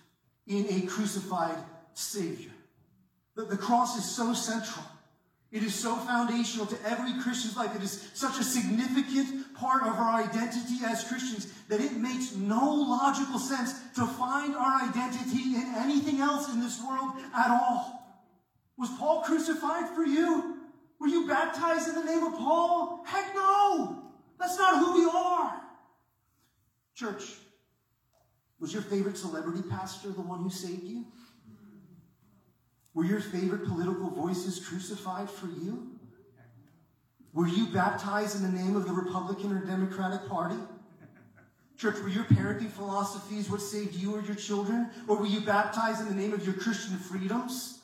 in 0.48 0.66
a 0.70 0.86
crucified 0.88 1.58
Savior. 1.94 2.52
That 3.36 3.50
the 3.50 3.58
cross 3.58 3.98
is 3.98 4.06
so 4.06 4.34
central. 4.34 4.86
It 5.52 5.64
is 5.64 5.74
so 5.74 5.96
foundational 5.96 6.66
to 6.66 6.78
every 6.86 7.14
Christian's 7.22 7.56
life. 7.56 7.76
It 7.76 7.84
is 7.84 8.10
such 8.14 8.40
a 8.40 8.44
significant 8.44 9.54
part 9.54 9.84
of 9.84 9.94
our 9.94 10.22
identity 10.22 10.84
as 10.86 11.04
Christians 11.04 11.54
that 11.70 11.80
it 11.80 11.94
makes 11.94 12.36
no 12.36 12.74
logical 12.74 13.40
sense 13.40 13.74
to 13.96 14.06
find 14.06 14.56
our 14.56 14.82
identity 14.82 15.56
in 15.56 15.74
anything 15.78 16.20
else 16.20 16.52
in 16.52 16.60
this 16.60 16.84
world 16.84 17.12
at 17.34 17.52
all. 17.52 18.05
Was 18.78 18.90
Paul 19.00 19.22
crucified 19.22 19.90
for 19.96 20.06
you? 20.06 20.58
Were 21.00 21.08
you 21.08 21.28
baptized 21.28 21.88
in 21.90 21.96
the 21.96 22.04
name 22.04 22.24
of 22.24 22.34
Paul? 22.34 23.04
Heck 23.06 23.34
no! 23.34 24.04
That's 24.40 24.58
not 24.58 24.80
who 24.80 24.94
we 25.02 25.10
are. 25.10 25.62
Church, 26.94 27.24
was 28.60 28.74
your 28.74 28.82
favorite 28.82 29.18
celebrity 29.18 29.62
pastor 29.70 30.10
the 30.10 30.22
one 30.22 30.42
who 30.42 30.50
saved 30.50 30.84
you? 30.84 31.06
Were 32.94 33.06
your 33.06 33.20
favorite 33.20 33.66
political 33.66 34.10
voices 34.10 34.66
crucified 34.66 35.30
for 35.30 35.48
you? 35.48 35.92
Were 37.34 37.48
you 37.48 37.68
baptized 37.68 38.38
in 38.38 38.44
the 38.44 38.58
name 38.58 38.78
of 38.78 38.86
the 38.88 38.94
Republican 38.94 39.52
or 39.52 39.66
Democratic 39.66 40.28
Party? 40.30 40.56
Church, 41.78 42.02
were 42.02 42.08
your 42.08 42.24
parenting 42.24 42.70
philosophies 42.70 43.50
what 43.50 43.60
saved 43.62 43.94
you 43.96 44.16
or 44.16 44.22
your 44.22 44.36
children? 44.36 44.90
Or 45.10 45.18
were 45.18 45.26
you 45.26 45.42
baptized 45.42 46.00
in 46.00 46.08
the 46.08 46.16
name 46.16 46.34
of 46.34 46.46
your 46.46 46.56
Christian 46.56 46.98
freedoms? 46.98 47.82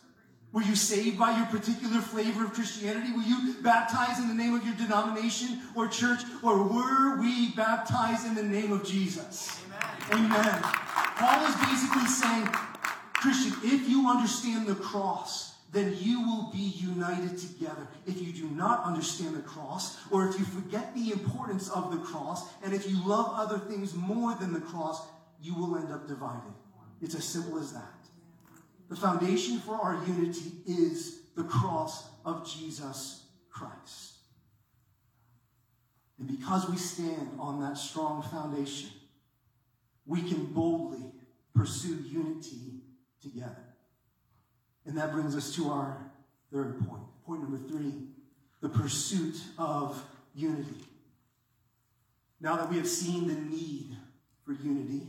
Were 0.53 0.61
you 0.61 0.75
saved 0.75 1.17
by 1.17 1.37
your 1.37 1.45
particular 1.45 2.01
flavor 2.01 2.43
of 2.43 2.53
Christianity? 2.53 3.13
Were 3.13 3.21
you 3.21 3.55
baptized 3.61 4.21
in 4.21 4.27
the 4.27 4.33
name 4.33 4.53
of 4.53 4.65
your 4.65 4.75
denomination 4.75 5.61
or 5.75 5.87
church? 5.87 6.19
Or 6.43 6.63
were 6.63 7.21
we 7.21 7.51
baptized 7.51 8.25
in 8.25 8.35
the 8.35 8.43
name 8.43 8.73
of 8.73 8.83
Jesus? 8.83 9.61
Amen. 10.11 10.25
Amen. 10.25 10.61
Paul 10.61 11.45
is 11.45 11.55
basically 11.55 12.05
saying, 12.05 12.47
Christian, 13.13 13.53
if 13.63 13.87
you 13.87 14.09
understand 14.09 14.67
the 14.67 14.75
cross, 14.75 15.55
then 15.71 15.95
you 15.99 16.21
will 16.21 16.51
be 16.51 16.73
united 16.75 17.37
together. 17.37 17.87
If 18.05 18.21
you 18.21 18.33
do 18.33 18.49
not 18.49 18.83
understand 18.83 19.35
the 19.35 19.41
cross, 19.41 19.97
or 20.11 20.27
if 20.27 20.37
you 20.37 20.43
forget 20.43 20.93
the 20.93 21.11
importance 21.11 21.69
of 21.69 21.91
the 21.91 21.99
cross, 21.99 22.51
and 22.61 22.73
if 22.73 22.89
you 22.89 22.97
love 23.07 23.31
other 23.35 23.57
things 23.57 23.93
more 23.93 24.35
than 24.35 24.51
the 24.51 24.59
cross, 24.59 25.01
you 25.41 25.55
will 25.55 25.77
end 25.77 25.93
up 25.93 26.09
divided. 26.09 26.53
It's 27.01 27.15
as 27.15 27.23
simple 27.23 27.57
as 27.57 27.71
that. 27.71 28.00
The 28.91 28.97
foundation 28.97 29.57
for 29.59 29.75
our 29.75 30.03
unity 30.05 30.51
is 30.67 31.21
the 31.37 31.45
cross 31.45 32.09
of 32.25 32.45
Jesus 32.45 33.23
Christ. 33.49 34.15
And 36.19 36.27
because 36.27 36.69
we 36.69 36.75
stand 36.75 37.29
on 37.39 37.61
that 37.61 37.77
strong 37.77 38.21
foundation, 38.21 38.89
we 40.05 40.21
can 40.21 40.43
boldly 40.47 41.05
pursue 41.55 42.03
unity 42.05 42.81
together. 43.21 43.63
And 44.85 44.97
that 44.97 45.13
brings 45.13 45.37
us 45.37 45.55
to 45.55 45.69
our 45.69 46.11
third 46.51 46.85
point. 46.85 47.03
Point 47.25 47.43
number 47.43 47.65
three 47.69 47.93
the 48.59 48.67
pursuit 48.67 49.41
of 49.57 50.03
unity. 50.35 50.83
Now 52.41 52.57
that 52.57 52.69
we 52.69 52.75
have 52.75 52.89
seen 52.89 53.29
the 53.29 53.35
need 53.35 53.95
for 54.45 54.51
unity, 54.51 55.07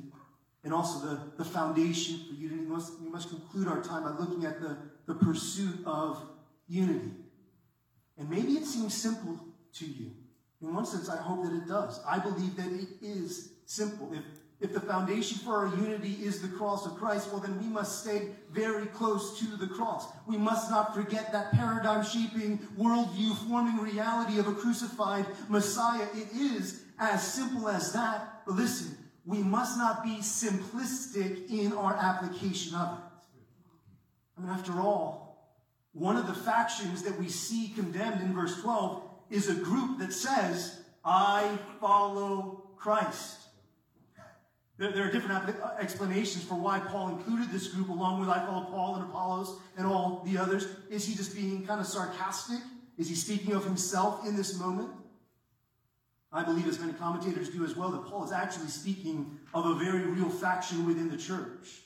and 0.64 0.72
also 0.72 1.06
the, 1.06 1.20
the 1.38 1.44
foundation 1.44 2.20
for 2.28 2.34
unity. 2.34 2.60
We 2.60 2.66
must, 2.66 3.00
we 3.00 3.08
must 3.08 3.28
conclude 3.28 3.68
our 3.68 3.82
time 3.82 4.04
by 4.04 4.10
looking 4.10 4.44
at 4.44 4.60
the, 4.60 4.76
the 5.06 5.14
pursuit 5.14 5.80
of 5.84 6.22
unity. 6.68 7.10
And 8.18 8.30
maybe 8.30 8.52
it 8.52 8.64
seems 8.64 8.94
simple 8.94 9.38
to 9.74 9.86
you. 9.86 10.12
In 10.60 10.74
one 10.74 10.86
sense, 10.86 11.08
I 11.08 11.16
hope 11.16 11.42
that 11.42 11.52
it 11.52 11.66
does. 11.66 12.00
I 12.06 12.18
believe 12.18 12.56
that 12.56 12.68
it 12.68 12.88
is 13.00 13.54
simple. 13.66 14.12
If, 14.12 14.22
if 14.60 14.72
the 14.72 14.80
foundation 14.80 15.38
for 15.38 15.66
our 15.66 15.76
unity 15.76 16.18
is 16.22 16.40
the 16.40 16.46
cross 16.46 16.86
of 16.86 16.94
Christ, 16.94 17.32
well, 17.32 17.40
then 17.40 17.60
we 17.60 17.66
must 17.66 18.04
stay 18.04 18.28
very 18.52 18.86
close 18.86 19.40
to 19.40 19.56
the 19.56 19.66
cross. 19.66 20.06
We 20.28 20.36
must 20.36 20.70
not 20.70 20.94
forget 20.94 21.32
that 21.32 21.50
paradigm 21.50 22.04
shaping, 22.04 22.58
worldview 22.78 23.36
forming 23.48 23.78
reality 23.78 24.38
of 24.38 24.46
a 24.46 24.54
crucified 24.54 25.26
Messiah. 25.48 26.06
It 26.14 26.28
is 26.32 26.84
as 27.00 27.26
simple 27.26 27.68
as 27.68 27.92
that. 27.94 28.42
But 28.46 28.54
listen, 28.54 28.96
we 29.24 29.38
must 29.38 29.78
not 29.78 30.02
be 30.02 30.16
simplistic 30.16 31.48
in 31.48 31.72
our 31.72 31.94
application 31.94 32.74
of 32.74 32.98
it. 32.98 33.04
I 34.36 34.40
mean, 34.40 34.50
after 34.50 34.80
all, 34.80 35.22
one 35.92 36.16
of 36.16 36.26
the 36.26 36.34
factions 36.34 37.02
that 37.02 37.18
we 37.18 37.28
see 37.28 37.72
condemned 37.74 38.20
in 38.20 38.34
verse 38.34 38.60
12 38.62 39.02
is 39.30 39.48
a 39.48 39.54
group 39.54 39.98
that 39.98 40.12
says, 40.12 40.80
I 41.04 41.58
follow 41.80 42.70
Christ. 42.76 43.38
There, 44.78 45.06
are 45.06 45.12
different 45.12 45.54
uh, 45.62 45.74
explanations 45.78 46.42
for 46.44 46.54
why 46.54 46.80
Paul 46.80 47.10
included 47.10 47.50
this 47.50 47.68
group 47.68 47.88
along 47.88 48.20
with 48.20 48.28
I 48.28 48.44
follow 48.44 48.64
Paul 48.64 48.96
and 48.96 49.04
Apollos 49.04 49.60
and 49.76 49.86
all 49.86 50.22
the 50.24 50.38
others. 50.38 50.66
Is 50.90 51.06
he 51.06 51.14
just 51.14 51.36
being 51.36 51.64
kind 51.64 51.80
of 51.80 51.86
sarcastic? 51.86 52.58
Is 52.98 53.08
he 53.08 53.14
speaking 53.14 53.54
of 53.54 53.64
himself 53.64 54.26
in 54.26 54.34
this 54.34 54.58
moment? 54.58 54.90
I 56.32 56.42
believe, 56.44 56.66
as 56.66 56.78
many 56.78 56.94
commentators 56.94 57.50
do 57.50 57.64
as 57.64 57.76
well, 57.76 57.90
that 57.90 58.06
Paul 58.06 58.24
is 58.24 58.32
actually 58.32 58.68
speaking 58.68 59.38
of 59.52 59.66
a 59.66 59.74
very 59.74 60.04
real 60.06 60.30
faction 60.30 60.86
within 60.86 61.10
the 61.10 61.16
church. 61.16 61.82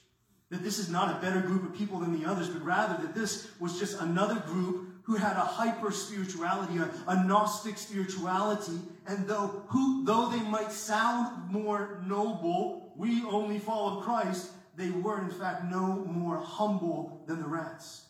That 0.51 0.63
this 0.63 0.79
is 0.79 0.89
not 0.89 1.17
a 1.17 1.21
better 1.21 1.41
group 1.41 1.65
of 1.65 1.75
people 1.75 1.99
than 1.99 2.19
the 2.19 2.29
others, 2.29 2.49
but 2.49 2.65
rather 2.65 3.03
that 3.03 3.15
this 3.15 3.49
was 3.59 3.79
just 3.81 4.01
another 4.01 4.37
group 4.37 4.87
who 5.03 5.17
had 5.17 5.37
a 5.37 5.41
hyper 5.41 5.91
spirituality, 5.91 6.79
a, 6.79 6.91
a, 7.09 7.25
Gnostic 7.25 7.79
spirituality, 7.79 8.79
and 9.07 9.27
though 9.27 9.63
who 9.69 10.05
though 10.05 10.29
they 10.29 10.43
might 10.43 10.73
sound 10.73 11.51
more 11.51 12.03
noble, 12.07 12.93
we 12.97 13.25
only 13.25 13.59
follow 13.59 14.01
Christ, 14.01 14.51
they 14.77 14.91
were 14.91 15.21
in 15.21 15.31
fact 15.31 15.65
no 15.65 16.05
more 16.05 16.39
humble 16.39 17.23
than 17.27 17.41
the 17.41 17.49
rest. 17.49 18.03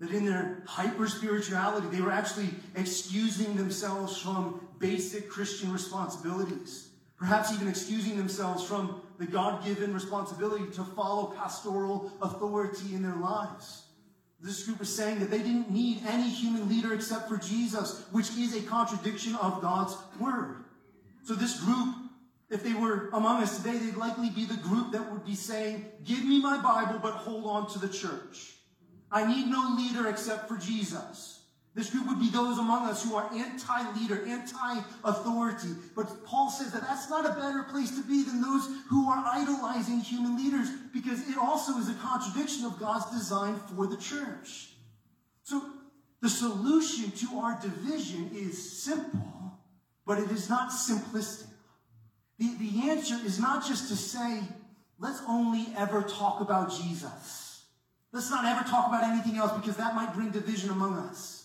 That 0.00 0.10
in 0.10 0.26
their 0.26 0.62
hyper 0.66 1.08
spirituality, 1.08 1.86
they 1.86 2.00
were 2.00 2.10
actually 2.10 2.50
excusing 2.74 3.56
themselves 3.56 4.16
from 4.16 4.63
basic 4.78 5.28
Christian 5.28 5.72
responsibilities. 5.72 6.90
Perhaps 7.16 7.52
even 7.52 7.68
excusing 7.68 8.16
themselves 8.16 8.64
from 8.64 9.00
the 9.18 9.26
God 9.26 9.64
given 9.64 9.94
responsibility 9.94 10.66
to 10.72 10.84
follow 10.84 11.26
pastoral 11.26 12.12
authority 12.20 12.94
in 12.94 13.02
their 13.02 13.16
lives. 13.16 13.84
This 14.40 14.64
group 14.64 14.82
is 14.82 14.94
saying 14.94 15.20
that 15.20 15.30
they 15.30 15.38
didn't 15.38 15.70
need 15.70 16.02
any 16.06 16.28
human 16.28 16.68
leader 16.68 16.92
except 16.92 17.28
for 17.28 17.38
Jesus, 17.38 18.04
which 18.10 18.30
is 18.36 18.54
a 18.54 18.60
contradiction 18.62 19.36
of 19.36 19.62
God's 19.62 19.96
word. 20.20 20.64
So 21.22 21.34
this 21.34 21.58
group, 21.60 21.94
if 22.50 22.62
they 22.62 22.74
were 22.74 23.08
among 23.14 23.42
us 23.42 23.56
today, 23.56 23.78
they'd 23.78 23.96
likely 23.96 24.28
be 24.28 24.44
the 24.44 24.56
group 24.56 24.92
that 24.92 25.10
would 25.10 25.24
be 25.24 25.34
saying, 25.34 25.86
give 26.04 26.22
me 26.24 26.42
my 26.42 26.60
Bible, 26.60 26.98
but 27.02 27.14
hold 27.14 27.46
on 27.46 27.70
to 27.70 27.78
the 27.78 27.88
church. 27.88 28.56
I 29.10 29.26
need 29.26 29.46
no 29.46 29.76
leader 29.78 30.08
except 30.08 30.48
for 30.48 30.58
Jesus. 30.58 31.33
This 31.74 31.90
group 31.90 32.06
would 32.06 32.20
be 32.20 32.30
those 32.30 32.58
among 32.58 32.88
us 32.88 33.02
who 33.04 33.16
are 33.16 33.28
anti-leader, 33.34 34.24
anti-authority. 34.26 35.70
But 35.96 36.24
Paul 36.24 36.48
says 36.48 36.72
that 36.72 36.82
that's 36.82 37.10
not 37.10 37.26
a 37.26 37.40
better 37.40 37.64
place 37.64 37.90
to 37.96 38.02
be 38.04 38.22
than 38.22 38.40
those 38.40 38.68
who 38.88 39.10
are 39.10 39.24
idolizing 39.26 39.98
human 39.98 40.36
leaders 40.36 40.68
because 40.92 41.28
it 41.28 41.36
also 41.36 41.76
is 41.78 41.88
a 41.88 41.94
contradiction 41.94 42.64
of 42.64 42.78
God's 42.78 43.10
design 43.10 43.58
for 43.74 43.88
the 43.88 43.96
church. 43.96 44.70
So 45.42 45.62
the 46.22 46.28
solution 46.28 47.10
to 47.10 47.38
our 47.38 47.60
division 47.60 48.30
is 48.32 48.82
simple, 48.82 49.58
but 50.06 50.20
it 50.20 50.30
is 50.30 50.48
not 50.48 50.70
simplistic. 50.70 51.48
The, 52.38 52.54
the 52.56 52.88
answer 52.90 53.16
is 53.24 53.40
not 53.40 53.66
just 53.66 53.88
to 53.88 53.96
say, 53.96 54.42
let's 55.00 55.22
only 55.28 55.66
ever 55.76 56.02
talk 56.02 56.40
about 56.40 56.70
Jesus. 56.70 57.64
Let's 58.12 58.30
not 58.30 58.44
ever 58.44 58.68
talk 58.68 58.86
about 58.86 59.02
anything 59.02 59.38
else 59.38 59.52
because 59.52 59.76
that 59.76 59.96
might 59.96 60.14
bring 60.14 60.30
division 60.30 60.70
among 60.70 60.98
us. 60.98 61.43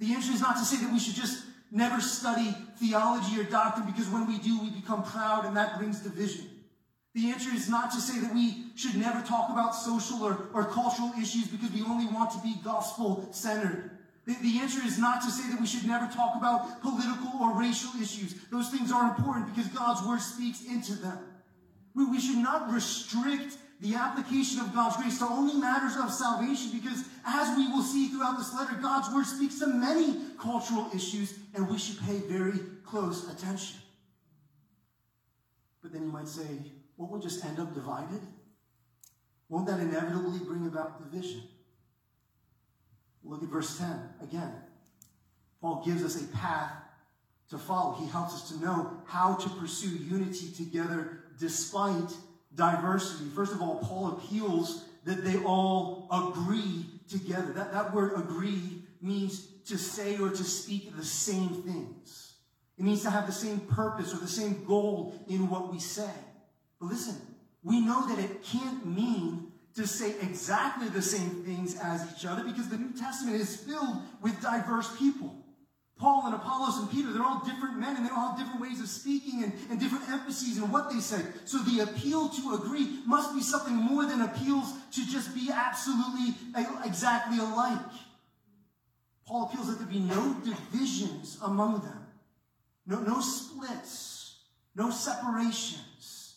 The 0.00 0.14
answer 0.14 0.32
is 0.32 0.40
not 0.40 0.56
to 0.56 0.64
say 0.64 0.82
that 0.82 0.92
we 0.92 0.98
should 0.98 1.14
just 1.14 1.44
never 1.70 2.00
study 2.00 2.56
theology 2.78 3.38
or 3.38 3.44
doctrine 3.44 3.86
because 3.86 4.08
when 4.08 4.26
we 4.26 4.38
do, 4.38 4.58
we 4.60 4.70
become 4.70 5.04
proud 5.04 5.44
and 5.44 5.56
that 5.56 5.78
brings 5.78 6.00
division. 6.00 6.46
The 7.14 7.30
answer 7.30 7.50
is 7.54 7.68
not 7.68 7.90
to 7.92 8.00
say 8.00 8.18
that 8.20 8.32
we 8.32 8.66
should 8.76 8.96
never 8.96 9.20
talk 9.26 9.50
about 9.50 9.74
social 9.74 10.22
or, 10.22 10.48
or 10.54 10.64
cultural 10.64 11.12
issues 11.20 11.48
because 11.48 11.70
we 11.70 11.82
only 11.82 12.06
want 12.06 12.30
to 12.32 12.38
be 12.38 12.54
gospel 12.64 13.28
centered. 13.30 13.90
The, 14.26 14.34
the 14.42 14.58
answer 14.60 14.80
is 14.84 14.98
not 14.98 15.22
to 15.22 15.30
say 15.30 15.50
that 15.50 15.60
we 15.60 15.66
should 15.66 15.86
never 15.86 16.06
talk 16.12 16.36
about 16.36 16.80
political 16.80 17.32
or 17.40 17.58
racial 17.58 17.90
issues. 18.00 18.34
Those 18.50 18.70
things 18.70 18.92
are 18.92 19.10
important 19.10 19.54
because 19.54 19.68
God's 19.72 20.06
word 20.06 20.20
speaks 20.20 20.64
into 20.64 20.94
them. 20.94 21.18
We, 21.94 22.06
we 22.06 22.20
should 22.20 22.38
not 22.38 22.72
restrict 22.72 23.56
the 23.80 23.94
application 23.94 24.60
of 24.60 24.74
God's 24.74 24.96
grace 24.96 25.18
to 25.18 25.24
only 25.24 25.54
matters 25.54 25.96
of 25.96 26.12
salvation 26.12 26.70
because 26.72 27.04
as 27.26 27.56
we 27.56 27.68
will 27.68 27.82
see 27.82 28.08
throughout 28.08 28.36
this 28.36 28.54
letter, 28.54 28.74
God's 28.80 29.12
word 29.14 29.24
speaks 29.26 29.58
to 29.60 29.66
many 29.66 30.16
cultural 30.38 30.90
issues 30.94 31.34
and 31.54 31.68
we 31.68 31.78
should 31.78 31.98
pay 32.00 32.18
very 32.18 32.58
close 32.84 33.30
attention. 33.30 33.78
But 35.82 35.92
then 35.92 36.02
you 36.02 36.12
might 36.12 36.28
say, 36.28 36.46
won't 36.98 37.12
we 37.12 37.20
just 37.20 37.42
end 37.44 37.58
up 37.58 37.72
divided? 37.74 38.20
Won't 39.48 39.66
that 39.66 39.80
inevitably 39.80 40.40
bring 40.40 40.66
about 40.66 41.10
division? 41.10 41.42
Look 43.24 43.42
at 43.42 43.48
verse 43.48 43.78
10 43.78 43.88
again. 44.22 44.52
Paul 45.60 45.82
gives 45.84 46.04
us 46.04 46.22
a 46.22 46.26
path 46.36 46.72
to 47.48 47.58
follow. 47.58 47.94
He 47.94 48.06
helps 48.08 48.34
us 48.34 48.48
to 48.50 48.60
know 48.60 49.02
how 49.06 49.34
to 49.34 49.48
pursue 49.48 49.88
unity 49.88 50.52
together 50.52 51.24
despite 51.38 52.12
diversity. 52.54 53.30
First 53.34 53.52
of 53.52 53.62
all, 53.62 53.76
Paul 53.76 54.18
appeals 54.18 54.84
that 55.04 55.24
they 55.24 55.38
all 55.44 56.08
agree 56.12 56.86
together. 57.08 57.52
That, 57.52 57.72
that 57.72 57.94
word 57.94 58.12
agree 58.16 58.82
means 59.00 59.46
to 59.66 59.78
say 59.78 60.18
or 60.18 60.30
to 60.30 60.44
speak 60.44 60.96
the 60.96 61.04
same 61.04 61.48
things. 61.48 62.34
It 62.76 62.84
means 62.84 63.02
to 63.02 63.10
have 63.10 63.26
the 63.26 63.32
same 63.32 63.60
purpose 63.60 64.12
or 64.14 64.18
the 64.18 64.28
same 64.28 64.64
goal 64.64 65.14
in 65.28 65.48
what 65.48 65.72
we 65.72 65.78
say. 65.78 66.10
But 66.80 66.86
listen, 66.86 67.16
we 67.62 67.80
know 67.80 68.08
that 68.08 68.18
it 68.18 68.42
can't 68.42 68.86
mean 68.86 69.52
to 69.74 69.86
say 69.86 70.14
exactly 70.22 70.88
the 70.88 71.02
same 71.02 71.44
things 71.44 71.78
as 71.78 72.06
each 72.12 72.26
other 72.26 72.42
because 72.42 72.68
the 72.68 72.78
New 72.78 72.92
Testament 72.92 73.36
is 73.36 73.56
filled 73.56 73.98
with 74.20 74.40
diverse 74.40 74.96
people. 74.98 75.34
Paul 76.00 76.22
and 76.24 76.34
Apollos 76.34 76.78
and 76.78 76.90
Peter, 76.90 77.12
they're 77.12 77.22
all 77.22 77.42
different 77.44 77.78
men 77.78 77.94
and 77.94 78.06
they 78.06 78.10
all 78.10 78.30
have 78.30 78.38
different 78.38 78.60
ways 78.62 78.80
of 78.80 78.88
speaking 78.88 79.44
and, 79.44 79.52
and 79.70 79.78
different 79.78 80.08
emphases 80.08 80.56
in 80.56 80.70
what 80.72 80.90
they 80.90 80.98
say. 80.98 81.22
So 81.44 81.58
the 81.58 81.80
appeal 81.80 82.30
to 82.30 82.54
agree 82.54 83.00
must 83.06 83.34
be 83.34 83.42
something 83.42 83.74
more 83.74 84.06
than 84.06 84.22
appeals 84.22 84.72
to 84.92 85.06
just 85.06 85.34
be 85.34 85.50
absolutely 85.52 86.34
exactly 86.86 87.38
alike. 87.38 87.78
Paul 89.26 89.50
appeals 89.52 89.68
that 89.68 89.78
there 89.78 89.86
be 89.86 90.00
no 90.00 90.34
divisions 90.42 91.38
among 91.42 91.82
them, 91.82 92.06
no, 92.86 93.00
no 93.00 93.20
splits, 93.20 94.38
no 94.74 94.90
separations. 94.90 96.36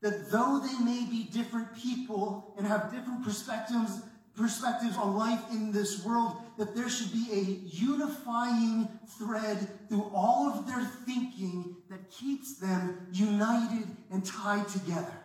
That 0.00 0.30
though 0.30 0.60
they 0.64 0.82
may 0.82 1.04
be 1.10 1.24
different 1.24 1.76
people 1.76 2.54
and 2.56 2.66
have 2.66 2.92
different 2.92 3.24
perspectives 3.24 4.00
perspectives 4.36 4.96
on 4.96 5.16
life 5.16 5.40
in 5.52 5.72
this 5.72 6.04
world, 6.04 6.36
that 6.60 6.76
there 6.76 6.90
should 6.90 7.10
be 7.10 7.26
a 7.32 7.42
unifying 7.74 8.86
thread 9.18 9.66
through 9.88 10.10
all 10.14 10.50
of 10.50 10.66
their 10.66 10.84
thinking 11.06 11.74
that 11.88 12.10
keeps 12.10 12.58
them 12.58 13.06
united 13.10 13.86
and 14.10 14.22
tied 14.26 14.68
together. 14.68 15.22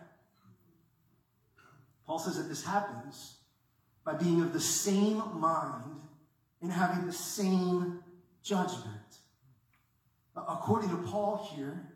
Paul 2.06 2.18
says 2.18 2.38
that 2.38 2.48
this 2.48 2.64
happens 2.64 3.36
by 4.02 4.14
being 4.14 4.40
of 4.40 4.54
the 4.54 4.60
same 4.60 5.18
mind 5.38 6.00
and 6.62 6.72
having 6.72 7.04
the 7.04 7.12
same 7.12 8.02
judgment. 8.42 9.18
According 10.34 10.88
to 10.88 10.96
Paul 10.96 11.50
here, 11.54 11.86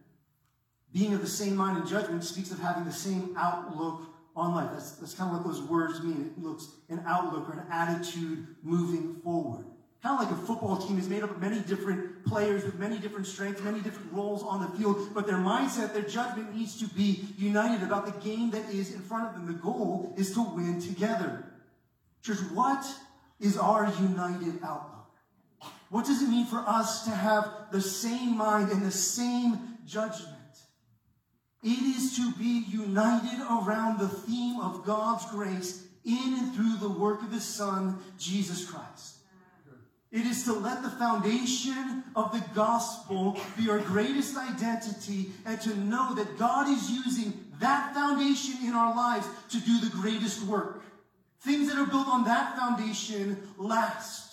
being 0.92 1.14
of 1.14 1.22
the 1.22 1.26
same 1.26 1.56
mind 1.56 1.78
and 1.78 1.88
judgment 1.88 2.24
speaks 2.24 2.50
of 2.50 2.58
having 2.58 2.84
the 2.84 2.92
same 2.92 3.34
outlook 3.38 4.02
on 4.40 4.54
life. 4.54 4.70
That's, 4.72 4.92
that's 4.92 5.14
kind 5.14 5.30
of 5.30 5.36
what 5.36 5.46
those 5.46 5.62
words 5.62 6.02
mean. 6.02 6.32
It 6.36 6.42
looks 6.42 6.68
an 6.88 7.02
outlook 7.06 7.48
or 7.48 7.52
an 7.52 7.66
attitude 7.70 8.46
moving 8.62 9.16
forward. 9.22 9.66
Kind 10.02 10.18
of 10.18 10.26
like 10.26 10.32
a 10.32 10.46
football 10.46 10.78
team 10.78 10.98
is 10.98 11.10
made 11.10 11.22
up 11.22 11.30
of 11.30 11.40
many 11.42 11.60
different 11.60 12.24
players 12.24 12.64
with 12.64 12.76
many 12.76 12.98
different 12.98 13.26
strengths, 13.26 13.60
many 13.62 13.80
different 13.80 14.10
roles 14.12 14.42
on 14.42 14.62
the 14.62 14.78
field, 14.78 15.10
but 15.12 15.26
their 15.26 15.36
mindset, 15.36 15.92
their 15.92 16.02
judgment 16.02 16.56
needs 16.56 16.78
to 16.78 16.86
be 16.86 17.28
united 17.36 17.82
about 17.82 18.06
the 18.06 18.18
game 18.26 18.50
that 18.52 18.66
is 18.70 18.94
in 18.94 19.00
front 19.02 19.28
of 19.28 19.34
them. 19.34 19.46
The 19.46 19.60
goal 19.60 20.14
is 20.16 20.32
to 20.34 20.42
win 20.42 20.80
together. 20.80 21.44
Church, 22.22 22.38
what 22.54 22.82
is 23.40 23.58
our 23.58 23.92
united 24.00 24.58
outlook? 24.64 25.06
What 25.90 26.06
does 26.06 26.22
it 26.22 26.28
mean 26.30 26.46
for 26.46 26.64
us 26.66 27.04
to 27.04 27.10
have 27.10 27.50
the 27.70 27.80
same 27.82 28.38
mind 28.38 28.70
and 28.70 28.82
the 28.82 28.90
same 28.90 29.58
judgment? 29.86 30.39
It 31.62 31.96
is 31.96 32.16
to 32.16 32.32
be 32.32 32.64
united 32.68 33.40
around 33.40 33.98
the 33.98 34.08
theme 34.08 34.60
of 34.60 34.84
God's 34.84 35.26
grace 35.30 35.84
in 36.04 36.34
and 36.38 36.54
through 36.54 36.76
the 36.76 36.88
work 36.88 37.22
of 37.22 37.32
His 37.32 37.44
Son, 37.44 37.98
Jesus 38.18 38.64
Christ. 38.68 39.16
It 40.10 40.26
is 40.26 40.44
to 40.44 40.52
let 40.52 40.82
the 40.82 40.90
foundation 40.90 42.02
of 42.16 42.32
the 42.32 42.44
gospel 42.54 43.38
be 43.56 43.70
our 43.70 43.78
greatest 43.78 44.36
identity 44.36 45.30
and 45.46 45.60
to 45.60 45.76
know 45.76 46.14
that 46.14 46.38
God 46.38 46.68
is 46.68 46.90
using 46.90 47.32
that 47.60 47.94
foundation 47.94 48.56
in 48.66 48.74
our 48.74 48.96
lives 48.96 49.28
to 49.50 49.60
do 49.60 49.78
the 49.80 49.90
greatest 49.90 50.42
work. 50.44 50.82
Things 51.42 51.68
that 51.68 51.78
are 51.78 51.86
built 51.86 52.08
on 52.08 52.24
that 52.24 52.56
foundation 52.56 53.36
last 53.56 54.29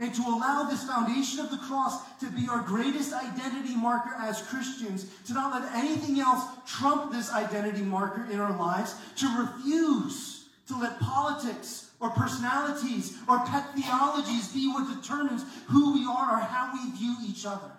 and 0.00 0.14
to 0.14 0.22
allow 0.22 0.64
this 0.64 0.84
foundation 0.84 1.40
of 1.40 1.50
the 1.50 1.56
cross 1.56 2.04
to 2.20 2.30
be 2.30 2.48
our 2.48 2.60
greatest 2.60 3.12
identity 3.12 3.74
marker 3.74 4.14
as 4.20 4.42
Christians, 4.42 5.06
to 5.26 5.34
not 5.34 5.60
let 5.60 5.74
anything 5.74 6.20
else 6.20 6.44
trump 6.66 7.12
this 7.12 7.32
identity 7.32 7.82
marker 7.82 8.26
in 8.30 8.38
our 8.38 8.56
lives, 8.56 8.94
to 9.16 9.26
refuse 9.38 10.48
to 10.68 10.78
let 10.78 11.00
politics 11.00 11.90
or 12.00 12.10
personalities 12.10 13.16
or 13.28 13.40
pet 13.46 13.74
theologies 13.74 14.48
be 14.48 14.68
what 14.68 15.00
determines 15.00 15.44
who 15.66 15.94
we 15.94 16.06
are 16.06 16.36
or 16.36 16.40
how 16.40 16.70
we 16.72 16.96
view 16.96 17.16
each 17.26 17.44
other. 17.44 17.72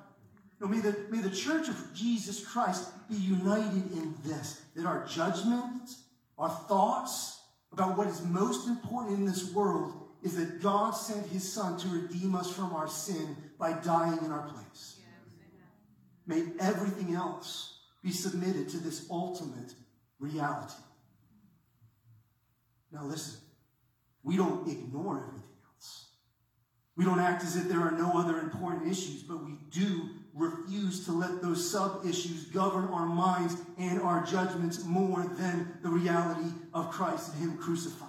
No, 0.60 0.68
may 0.68 0.80
the, 0.80 0.98
may 1.10 1.22
the 1.22 1.30
church 1.30 1.70
of 1.70 1.94
Jesus 1.94 2.46
Christ 2.46 2.90
be 3.10 3.16
united 3.16 3.92
in 3.94 4.14
this 4.26 4.62
that 4.76 4.86
our 4.86 5.06
judgment, 5.06 5.90
our 6.38 6.50
thoughts 6.50 7.40
about 7.72 7.98
what 7.98 8.08
is 8.08 8.22
most 8.26 8.68
important 8.68 9.20
in 9.20 9.26
this 9.26 9.54
world 9.54 9.99
is 10.24 10.36
that 10.36 10.62
God 10.62 10.92
sent 10.92 11.28
his 11.28 11.52
son 11.52 11.78
to 11.80 11.88
redeem 11.88 12.36
us 12.36 12.52
from 12.52 12.74
our 12.74 12.88
sin 12.88 13.38
by 13.58 13.74
dying 13.74 14.20
in 14.24 14.32
our 14.32 14.48
place. 14.50 14.98
May 16.28 16.44
everything 16.60 17.16
else 17.16 17.80
be 18.04 18.12
submitted 18.12 18.70
to 18.70 18.78
this 18.78 19.08
ultimate 19.10 19.74
reality. 20.20 20.74
Now, 22.92 23.06
listen, 23.06 23.40
we 24.24 24.38
don't 24.38 24.68
ignore 24.68 25.18
everything 25.18 25.58
else. 25.74 26.08
We 26.96 27.06
don't 27.06 27.20
act 27.20 27.44
as 27.44 27.56
if 27.56 27.70
there 27.70 27.82
are 27.82 27.92
no 27.92 28.12
other 28.20 28.40
important 28.40 28.92
issues, 28.92 29.24
but 29.24 29.44
we 29.44 29.58
do 29.72 30.10
refuse 30.34 31.06
to 31.06 31.12
let 31.12 31.42
those 31.42 31.70
sub 31.70 32.06
issues 32.06 32.46
govern 32.46 32.86
our 32.90 33.06
minds 33.06 33.56
and 33.78 34.02
our 34.02 34.24
judgments 34.26 34.84
more 34.86 35.24
than 35.38 35.78
the 35.82 35.90
reality 35.90 36.50
of 36.74 36.92
Christ 36.92 37.34
and 37.34 37.42
Him 37.42 37.58
crucified. 37.58 38.09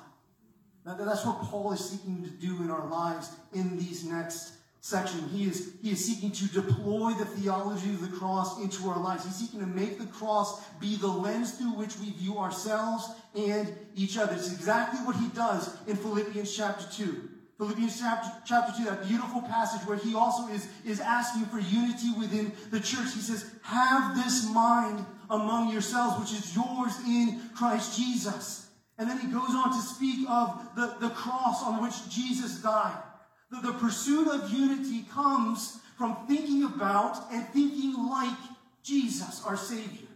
That's 0.84 1.24
what 1.24 1.42
Paul 1.42 1.72
is 1.72 1.80
seeking 1.80 2.22
to 2.24 2.30
do 2.30 2.62
in 2.62 2.70
our 2.70 2.86
lives 2.88 3.30
in 3.52 3.78
these 3.78 4.04
next 4.04 4.54
section. 4.80 5.28
He 5.28 5.44
is, 5.44 5.74
he 5.82 5.90
is 5.90 6.04
seeking 6.04 6.30
to 6.32 6.46
deploy 6.48 7.12
the 7.12 7.26
theology 7.26 7.90
of 7.90 8.00
the 8.00 8.16
cross 8.16 8.60
into 8.62 8.88
our 8.88 8.98
lives. 8.98 9.24
He's 9.24 9.36
seeking 9.36 9.60
to 9.60 9.66
make 9.66 9.98
the 9.98 10.06
cross 10.06 10.64
be 10.80 10.96
the 10.96 11.06
lens 11.06 11.52
through 11.52 11.74
which 11.74 11.98
we 11.98 12.10
view 12.12 12.38
ourselves 12.38 13.08
and 13.34 13.72
each 13.94 14.16
other. 14.16 14.34
It's 14.34 14.52
exactly 14.52 15.00
what 15.00 15.16
he 15.16 15.28
does 15.28 15.76
in 15.86 15.96
Philippians 15.96 16.54
chapter 16.56 16.86
2. 16.90 17.28
Philippians 17.58 18.00
chapter, 18.00 18.30
chapter 18.46 18.72
2, 18.78 18.84
that 18.86 19.06
beautiful 19.06 19.42
passage 19.42 19.86
where 19.86 19.98
he 19.98 20.14
also 20.14 20.50
is, 20.50 20.66
is 20.86 20.98
asking 20.98 21.44
for 21.44 21.58
unity 21.58 22.10
within 22.18 22.52
the 22.70 22.80
church. 22.80 23.12
He 23.12 23.20
says, 23.20 23.50
Have 23.64 24.16
this 24.16 24.48
mind 24.50 25.04
among 25.28 25.70
yourselves, 25.70 26.18
which 26.18 26.40
is 26.40 26.56
yours 26.56 26.98
in 27.06 27.50
Christ 27.54 27.98
Jesus. 27.98 28.69
And 29.00 29.08
then 29.08 29.18
he 29.18 29.28
goes 29.28 29.48
on 29.48 29.70
to 29.70 29.80
speak 29.80 30.28
of 30.28 30.62
the, 30.76 30.94
the 31.00 31.08
cross 31.08 31.62
on 31.62 31.82
which 31.82 32.06
Jesus 32.10 32.60
died. 32.60 33.02
The, 33.50 33.72
the 33.72 33.72
pursuit 33.72 34.28
of 34.28 34.52
unity 34.52 35.06
comes 35.10 35.78
from 35.96 36.26
thinking 36.28 36.64
about 36.64 37.32
and 37.32 37.48
thinking 37.48 37.94
like 38.10 38.36
Jesus, 38.82 39.42
our 39.46 39.56
Savior. 39.56 40.06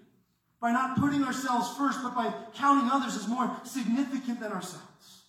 By 0.61 0.73
not 0.73 1.01
putting 1.01 1.25
ourselves 1.25 1.75
first, 1.79 2.01
but 2.03 2.15
by 2.15 2.31
counting 2.55 2.91
others 2.93 3.17
as 3.17 3.27
more 3.27 3.51
significant 3.65 4.41
than 4.41 4.53
ourselves. 4.53 5.23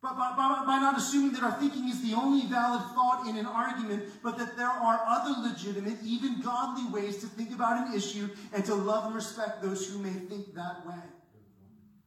But 0.00 0.16
by, 0.16 0.32
by, 0.36 0.62
by, 0.64 0.78
not 0.78 0.96
assuming 0.96 1.32
that 1.32 1.42
our 1.42 1.58
thinking 1.58 1.88
is 1.88 2.00
the 2.08 2.14
only 2.14 2.46
valid 2.46 2.82
thought 2.94 3.26
in 3.28 3.36
an 3.36 3.46
argument, 3.46 4.04
but 4.22 4.38
that 4.38 4.56
there 4.56 4.68
are 4.68 5.04
other 5.08 5.48
legitimate, 5.48 5.98
even 6.04 6.40
godly 6.42 6.88
ways 6.92 7.18
to 7.18 7.26
think 7.26 7.52
about 7.52 7.88
an 7.88 7.94
issue 7.94 8.28
and 8.52 8.64
to 8.66 8.74
love 8.74 9.06
and 9.06 9.16
respect 9.16 9.62
those 9.62 9.88
who 9.88 9.98
may 9.98 10.12
think 10.12 10.54
that 10.54 10.86
way. 10.86 11.02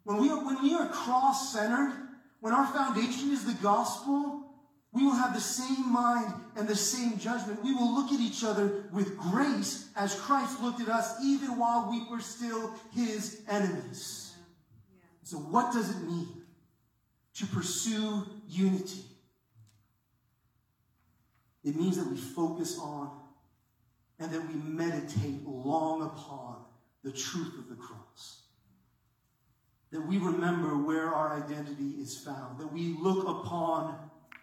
When 0.03 0.17
we 0.17 0.29
are, 0.29 0.43
when 0.43 0.61
we 0.61 0.73
are 0.73 0.87
cross 0.87 1.53
centered, 1.53 1.93
when 2.41 2.53
our 2.53 2.67
foundation 2.67 3.31
is 3.31 3.45
the 3.45 3.61
gospel, 3.63 4.43
we 4.91 5.03
will 5.03 5.15
have 5.15 5.33
the 5.33 5.41
same 5.41 5.91
mind 5.91 6.33
and 6.55 6.67
the 6.67 6.75
same 6.75 7.17
judgment. 7.17 7.63
We 7.63 7.73
will 7.73 7.95
look 7.95 8.11
at 8.11 8.19
each 8.19 8.43
other 8.43 8.83
with 8.91 9.17
grace 9.17 9.89
as 9.95 10.13
Christ 10.19 10.61
looked 10.61 10.81
at 10.81 10.89
us 10.89 11.15
even 11.23 11.57
while 11.57 11.89
we 11.89 12.05
were 12.11 12.21
still 12.21 12.71
his 12.93 13.41
enemies. 13.49 14.33
So, 15.23 15.37
what 15.37 15.73
does 15.73 15.89
it 15.89 16.01
mean 16.03 16.27
to 17.35 17.45
pursue 17.47 18.27
unity? 18.47 19.05
It 21.63 21.75
means 21.77 21.97
that 21.97 22.07
we 22.07 22.17
focus 22.17 22.77
on 22.77 23.09
and 24.19 24.31
that 24.31 24.47
we 24.47 24.55
meditate 24.55 25.47
long 25.47 26.03
upon 26.03 26.57
the 27.03 27.11
truth 27.11 27.57
of 27.57 27.69
the 27.69 27.75
cross 27.75 28.02
that 29.93 30.01
we 30.07 30.17
remember 30.17 30.75
where 30.75 31.13
our 31.13 31.37
identity 31.37 32.01
is 32.01 32.17
found, 32.17 32.59
that 32.59 32.73
we 32.73 32.95
look 32.99 33.27
upon 33.27 33.95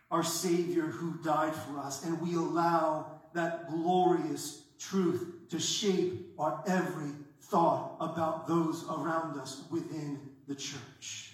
our 0.09 0.23
Savior 0.23 0.83
who 0.83 1.19
died 1.25 1.55
for 1.55 1.81
us, 1.81 2.05
and 2.05 2.21
we 2.21 2.37
allow 2.37 3.21
that 3.35 3.69
glorious 3.69 4.63
truth 4.79 5.49
to 5.51 5.59
shape 5.59 6.35
our 6.39 6.63
every 6.69 7.11
thought 7.43 7.97
about 7.99 8.47
those 8.47 8.85
around 8.89 9.39
us 9.41 9.65
within 9.73 10.21
the 10.47 10.55
church. 10.55 11.33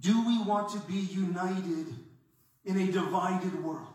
Do 0.00 0.26
we 0.26 0.42
want 0.42 0.70
to 0.70 0.78
be 0.80 0.94
united 0.98 1.94
in 2.64 2.78
a 2.78 2.86
divided 2.90 3.62
world? 3.62 3.86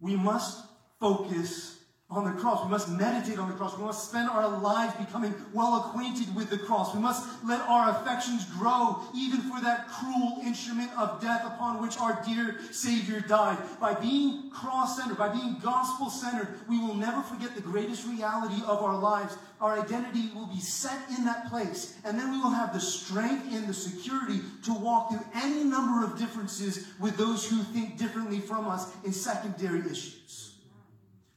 We 0.00 0.14
must 0.14 0.64
focus 1.00 1.81
on 2.16 2.24
the 2.24 2.40
cross. 2.40 2.64
We 2.64 2.70
must 2.70 2.88
meditate 2.88 3.38
on 3.38 3.48
the 3.48 3.54
cross. 3.54 3.76
We 3.76 3.84
must 3.84 4.08
spend 4.08 4.28
our 4.28 4.48
lives 4.58 4.94
becoming 4.94 5.34
well 5.52 5.80
acquainted 5.80 6.34
with 6.34 6.50
the 6.50 6.58
cross. 6.58 6.94
We 6.94 7.00
must 7.00 7.26
let 7.44 7.60
our 7.62 7.90
affections 7.90 8.44
grow 8.46 9.00
even 9.14 9.40
for 9.40 9.60
that 9.60 9.88
cruel 9.88 10.40
instrument 10.44 10.90
of 10.96 11.20
death 11.20 11.44
upon 11.46 11.82
which 11.82 11.98
our 11.98 12.22
dear 12.24 12.60
Savior 12.70 13.20
died. 13.20 13.58
By 13.80 13.94
being 13.94 14.50
cross 14.50 14.96
centered, 14.96 15.18
by 15.18 15.28
being 15.28 15.58
gospel 15.62 16.10
centered, 16.10 16.48
we 16.68 16.78
will 16.78 16.94
never 16.94 17.22
forget 17.22 17.54
the 17.54 17.62
greatest 17.62 18.06
reality 18.06 18.62
of 18.66 18.82
our 18.82 18.98
lives. 18.98 19.36
Our 19.60 19.80
identity 19.80 20.30
will 20.34 20.46
be 20.46 20.60
set 20.60 20.98
in 21.16 21.24
that 21.24 21.48
place. 21.48 21.96
And 22.04 22.18
then 22.18 22.32
we 22.32 22.38
will 22.38 22.50
have 22.50 22.72
the 22.72 22.80
strength 22.80 23.52
and 23.52 23.66
the 23.66 23.74
security 23.74 24.40
to 24.64 24.74
walk 24.74 25.10
through 25.10 25.24
any 25.34 25.64
number 25.64 26.04
of 26.04 26.18
differences 26.18 26.86
with 27.00 27.16
those 27.16 27.48
who 27.48 27.62
think 27.62 27.96
differently 27.96 28.40
from 28.40 28.66
us 28.66 28.92
in 29.04 29.12
secondary 29.12 29.80
issues. 29.80 30.51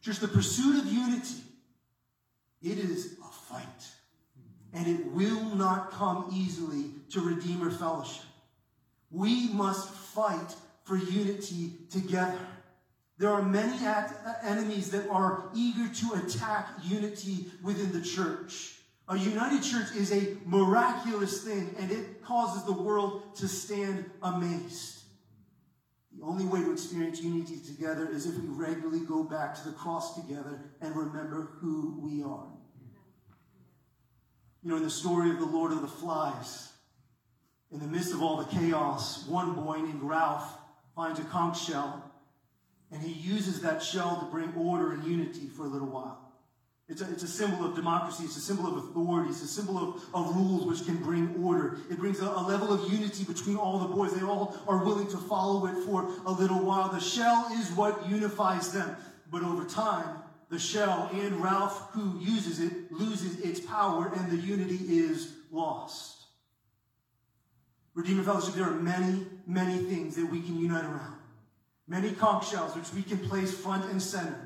Just 0.05 0.21
the 0.21 0.27
pursuit 0.27 0.77
of 0.77 0.93
unity, 0.93 1.41
it 2.61 2.77
is 2.77 3.17
a 3.23 3.33
fight. 3.51 3.65
And 4.71 4.85
it 4.85 5.03
will 5.07 5.43
not 5.55 5.89
come 5.89 6.29
easily 6.31 6.91
to 7.09 7.21
Redeemer 7.21 7.71
Fellowship. 7.71 8.23
We 9.09 9.49
must 9.49 9.89
fight 9.89 10.53
for 10.83 10.95
unity 10.95 11.71
together. 11.89 12.37
There 13.17 13.31
are 13.31 13.41
many 13.41 13.83
uh, 13.83 14.05
enemies 14.43 14.91
that 14.91 15.09
are 15.09 15.49
eager 15.55 15.91
to 15.91 16.23
attack 16.23 16.67
unity 16.83 17.47
within 17.63 17.91
the 17.91 18.05
church. 18.05 18.75
A 19.09 19.17
united 19.17 19.63
church 19.63 19.95
is 19.95 20.11
a 20.11 20.37
miraculous 20.45 21.43
thing, 21.43 21.73
and 21.79 21.91
it 21.91 22.23
causes 22.23 22.63
the 22.65 22.73
world 22.73 23.35
to 23.37 23.47
stand 23.47 24.05
amazed. 24.21 24.94
Only 26.27 26.45
way 26.45 26.61
to 26.61 26.71
experience 26.71 27.21
unity 27.21 27.57
together 27.59 28.09
is 28.09 28.25
if 28.25 28.35
we 28.35 28.47
regularly 28.47 29.01
go 29.01 29.23
back 29.23 29.53
to 29.55 29.65
the 29.69 29.73
cross 29.75 30.15
together 30.15 30.59
and 30.81 30.95
remember 30.95 31.49
who 31.59 31.99
we 32.01 32.23
are. 32.23 32.47
You 34.63 34.71
know, 34.71 34.77
in 34.77 34.83
the 34.83 34.89
story 34.89 35.29
of 35.29 35.37
the 35.37 35.45
Lord 35.45 35.71
of 35.71 35.81
the 35.81 35.87
Flies, 35.87 36.71
in 37.71 37.79
the 37.79 37.85
midst 37.85 38.11
of 38.11 38.23
all 38.23 38.37
the 38.37 38.45
chaos, 38.45 39.27
one 39.27 39.53
boy 39.53 39.77
named 39.77 40.01
Ralph 40.01 40.51
finds 40.95 41.19
a 41.19 41.23
conch 41.25 41.63
shell, 41.63 42.11
and 42.91 43.03
he 43.03 43.13
uses 43.13 43.61
that 43.61 43.83
shell 43.83 44.19
to 44.19 44.25
bring 44.25 44.51
order 44.55 44.93
and 44.93 45.03
unity 45.03 45.47
for 45.47 45.65
a 45.65 45.69
little 45.69 45.89
while. 45.89 46.24
It's 46.87 47.01
a, 47.01 47.09
it's 47.11 47.23
a 47.23 47.27
symbol 47.27 47.65
of 47.65 47.75
democracy. 47.75 48.25
It's 48.25 48.37
a 48.37 48.41
symbol 48.41 48.67
of 48.67 48.77
authority. 48.77 49.29
It's 49.29 49.41
a 49.41 49.47
symbol 49.47 49.77
of, 49.77 50.03
of 50.13 50.35
rules 50.35 50.65
which 50.65 50.85
can 50.85 50.97
bring 50.97 51.43
order. 51.43 51.79
It 51.89 51.97
brings 51.97 52.19
a, 52.19 52.25
a, 52.25 52.45
level 52.47 52.71
of 52.71 52.91
unity 52.91 53.23
between 53.23 53.57
all 53.57 53.79
the 53.79 53.87
boys. 53.87 54.13
They 54.13 54.23
all 54.23 54.55
are 54.67 54.83
willing 54.83 55.07
to 55.07 55.17
follow 55.17 55.65
it 55.65 55.83
for 55.85 56.11
a 56.27 56.31
little 56.31 56.59
while. 56.63 56.89
The 56.89 56.99
shell 56.99 57.47
is 57.53 57.71
what 57.71 58.07
unifies 58.07 58.71
them. 58.71 58.95
But 59.31 59.41
over 59.41 59.65
time, 59.65 60.19
the 60.49 60.59
shell 60.59 61.09
and 61.11 61.41
Ralph, 61.43 61.89
who 61.93 62.19
uses 62.19 62.59
it, 62.59 62.91
loses 62.91 63.39
its 63.39 63.59
power 63.59 64.11
and 64.15 64.31
the 64.31 64.37
unity 64.37 64.99
is 64.99 65.33
lost. 65.51 66.25
Redeemer 67.95 68.23
Fellowship, 68.23 68.53
there 68.53 68.65
are 68.65 68.79
many, 68.79 69.25
many 69.47 69.77
things 69.77 70.15
that 70.17 70.29
we 70.29 70.41
can 70.41 70.59
unite 70.59 70.85
around. 70.85 71.15
Many 71.87 72.11
conch 72.11 72.51
shells 72.51 72.75
which 72.75 72.93
we 72.93 73.01
can 73.01 73.27
place 73.27 73.53
front 73.57 73.89
and 73.89 74.01
center. 74.01 74.44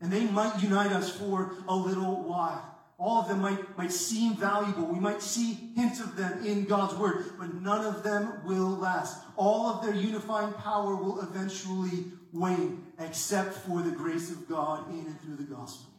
And 0.00 0.12
they 0.12 0.24
might 0.26 0.62
unite 0.62 0.92
us 0.92 1.10
for 1.10 1.52
a 1.68 1.74
little 1.74 2.22
while. 2.22 2.76
All 2.98 3.20
of 3.20 3.28
them 3.28 3.40
might, 3.40 3.78
might 3.78 3.92
seem 3.92 4.36
valuable. 4.36 4.84
We 4.84 4.98
might 4.98 5.22
see 5.22 5.54
hints 5.76 6.00
of 6.00 6.16
them 6.16 6.44
in 6.44 6.64
God's 6.64 6.94
word, 6.94 7.26
but 7.38 7.54
none 7.54 7.84
of 7.84 8.02
them 8.02 8.40
will 8.44 8.70
last. 8.70 9.18
All 9.36 9.68
of 9.68 9.84
their 9.84 9.94
unifying 9.94 10.52
power 10.54 10.96
will 10.96 11.20
eventually 11.20 12.06
wane, 12.32 12.86
except 12.98 13.54
for 13.54 13.82
the 13.82 13.92
grace 13.92 14.30
of 14.30 14.48
God 14.48 14.90
in 14.90 15.06
and 15.06 15.20
through 15.20 15.36
the 15.36 15.54
gospel. 15.54 15.90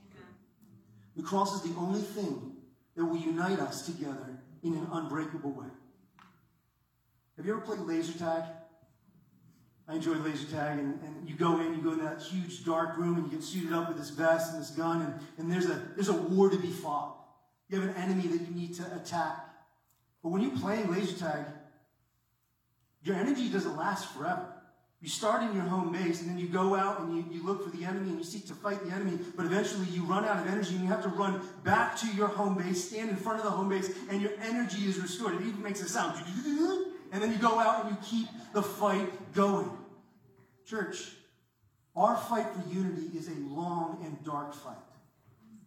The 1.16 1.24
cross 1.24 1.56
is 1.56 1.70
the 1.70 1.78
only 1.80 2.02
thing 2.02 2.58
that 2.96 3.06
will 3.06 3.18
unite 3.18 3.60
us 3.60 3.86
together 3.86 4.38
in 4.62 4.74
an 4.74 4.88
unbreakable 4.92 5.52
way. 5.52 5.68
Have 7.38 7.46
you 7.46 7.54
ever 7.54 7.62
played 7.62 7.80
laser 7.80 8.18
tag? 8.18 8.44
I 9.90 9.96
enjoy 9.96 10.14
laser 10.14 10.46
tag, 10.46 10.78
and, 10.78 11.00
and 11.04 11.28
you 11.28 11.36
go 11.36 11.60
in, 11.60 11.74
you 11.74 11.82
go 11.82 11.94
in 11.94 12.00
that 12.06 12.22
huge 12.22 12.64
dark 12.64 12.98
room, 12.98 13.16
and 13.16 13.26
you 13.26 13.32
get 13.32 13.44
suited 13.44 13.74
up 13.74 13.88
with 13.88 13.98
this 13.98 14.12
vest 14.12 14.54
and 14.54 14.62
this 14.62 14.70
gun, 14.70 15.02
and, 15.02 15.14
and 15.40 15.52
there's 15.52 15.66
a 15.66 15.82
there's 15.96 16.10
a 16.10 16.14
war 16.14 16.50
to 16.50 16.58
be 16.58 16.70
fought. 16.70 17.16
You 17.70 17.82
have 17.82 17.90
an 17.90 17.96
enemy 17.96 18.28
that 18.28 18.42
you 18.42 18.54
need 18.54 18.76
to 18.76 18.96
attack. 18.96 19.46
But 20.22 20.30
when 20.30 20.42
you're 20.42 20.58
playing 20.58 20.92
laser 20.92 21.18
tag, 21.18 21.46
your 23.04 23.16
energy 23.16 23.50
doesn't 23.50 23.78
last 23.78 24.14
forever. 24.14 24.54
You 25.02 25.08
start 25.08 25.44
in 25.44 25.54
your 25.54 25.64
home 25.64 25.94
base 25.94 26.20
and 26.20 26.30
then 26.30 26.38
you 26.38 26.48
go 26.48 26.76
out 26.76 27.00
and 27.00 27.16
you, 27.16 27.26
you 27.32 27.46
look 27.46 27.64
for 27.64 27.76
the 27.76 27.86
enemy 27.86 28.10
and 28.10 28.18
you 28.18 28.24
seek 28.24 28.46
to 28.48 28.54
fight 28.54 28.84
the 28.84 28.94
enemy, 28.94 29.18
but 29.38 29.46
eventually 29.46 29.86
you 29.86 30.04
run 30.04 30.26
out 30.26 30.40
of 30.40 30.48
energy 30.52 30.76
and 30.76 30.84
you 30.84 30.90
have 30.90 31.04
to 31.04 31.10
run 31.10 31.40
back 31.64 31.96
to 32.00 32.08
your 32.08 32.28
home 32.28 32.58
base, 32.58 32.90
stand 32.90 33.10
in 33.10 33.16
front 33.16 33.40
of 33.40 33.46
the 33.46 33.52
home 33.52 33.70
base, 33.70 33.90
and 34.10 34.22
your 34.22 34.32
energy 34.42 34.86
is 34.86 35.00
restored. 35.00 35.36
It 35.36 35.48
even 35.48 35.64
makes 35.64 35.82
a 35.82 35.88
sound. 35.88 36.22
And 37.12 37.24
then 37.24 37.32
you 37.32 37.40
go 37.40 37.60
out 37.60 37.86
and 37.86 37.92
you 37.92 37.98
keep 38.04 38.28
the 38.54 38.62
fight 38.62 39.34
going. 39.34 39.70
Church, 40.70 41.14
our 41.96 42.16
fight 42.16 42.46
for 42.54 42.70
unity 42.72 43.18
is 43.18 43.28
a 43.28 43.36
long 43.50 44.04
and 44.06 44.24
dark 44.24 44.54
fight. 44.54 44.76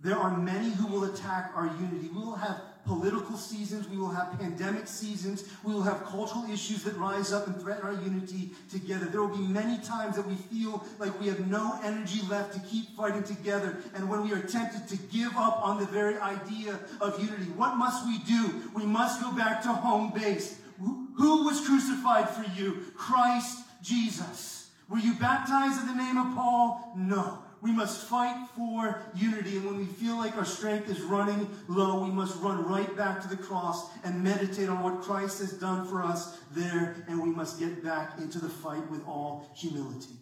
There 0.01 0.17
are 0.17 0.37
many 0.37 0.71
who 0.71 0.87
will 0.87 1.05
attack 1.05 1.51
our 1.57 1.67
unity. 1.67 2.09
We 2.09 2.21
will 2.21 2.37
have 2.37 2.61
political 2.87 3.37
seasons. 3.37 3.89
We 3.89 3.97
will 3.97 4.11
have 4.11 4.39
pandemic 4.39 4.87
seasons. 4.87 5.45
We 5.65 5.75
will 5.75 5.83
have 5.83 6.05
cultural 6.05 6.45
issues 6.49 6.85
that 6.85 6.97
rise 6.97 7.33
up 7.33 7.49
and 7.49 7.61
threaten 7.61 7.85
our 7.85 7.95
unity 7.95 8.51
together. 8.71 9.07
There 9.07 9.21
will 9.21 9.37
be 9.37 9.47
many 9.47 9.79
times 9.83 10.15
that 10.17 10.27
we 10.27 10.35
feel 10.35 10.85
like 11.01 11.19
we 11.21 11.27
have 11.27 11.49
no 11.49 11.81
energy 11.83 12.21
left 12.29 12.55
to 12.55 12.61
keep 12.61 12.97
fighting 12.97 13.25
together. 13.25 13.79
And 13.95 14.09
when 14.09 14.23
we 14.23 14.33
are 14.33 14.43
tempted 14.43 14.87
to 14.87 14.97
give 15.13 15.37
up 15.37 15.65
on 15.65 15.81
the 15.81 15.87
very 15.87 16.17
idea 16.19 16.79
of 17.01 17.21
unity, 17.21 17.51
what 17.57 17.77
must 17.77 18.07
we 18.07 18.19
do? 18.19 18.71
We 18.75 18.85
must 18.85 19.21
go 19.21 19.33
back 19.33 19.63
to 19.63 19.69
home 19.73 20.13
base. 20.15 20.61
Who 20.79 21.45
was 21.45 21.65
crucified 21.67 22.29
for 22.29 22.45
you? 22.57 22.85
Christ 22.95 23.59
Jesus. 23.83 24.62
Were 24.93 24.99
you 24.99 25.15
baptized 25.15 25.81
in 25.81 25.87
the 25.87 25.95
name 25.95 26.19
of 26.19 26.35
Paul? 26.35 26.93
No. 26.95 27.39
We 27.63 27.73
must 27.73 28.09
fight 28.09 28.47
for 28.55 29.01
unity. 29.15 29.57
And 29.57 29.65
when 29.65 29.79
we 29.79 29.87
feel 29.87 30.19
like 30.19 30.37
our 30.37 30.45
strength 30.45 30.91
is 30.91 31.01
running 31.01 31.49
low, 31.67 32.05
we 32.05 32.11
must 32.11 32.39
run 32.43 32.63
right 32.67 32.95
back 32.95 33.23
to 33.23 33.29
the 33.29 33.39
cross 33.39 33.89
and 34.05 34.23
meditate 34.23 34.69
on 34.69 34.83
what 34.83 35.01
Christ 35.01 35.39
has 35.39 35.55
done 35.55 35.87
for 35.87 36.03
us 36.03 36.39
there. 36.51 37.07
And 37.09 37.23
we 37.23 37.31
must 37.31 37.59
get 37.59 37.83
back 37.83 38.19
into 38.19 38.39
the 38.39 38.51
fight 38.51 38.87
with 38.91 39.03
all 39.07 39.51
humility. 39.57 40.13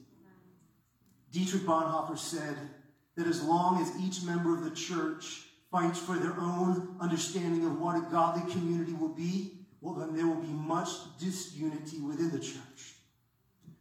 Dietrich 1.33 1.63
Bonhoeffer 1.63 2.17
said 2.17 2.57
that 3.17 3.27
as 3.27 3.43
long 3.43 3.83
as 3.83 3.93
each 4.01 4.23
member 4.23 4.57
of 4.57 4.63
the 4.63 4.71
church 4.71 5.47
fights 5.73 5.99
for 5.99 6.17
their 6.17 6.39
own 6.39 6.95
understanding 7.01 7.67
of 7.67 7.81
what 7.81 7.97
a 7.97 8.09
godly 8.09 8.49
community 8.53 8.93
will 8.93 9.09
be, 9.09 9.51
well, 9.81 9.95
then 9.95 10.15
there 10.15 10.29
will 10.29 10.41
be 10.41 10.53
much 10.53 10.91
disunity 11.19 11.99
within 11.99 12.31
the 12.31 12.39
church. 12.39 12.70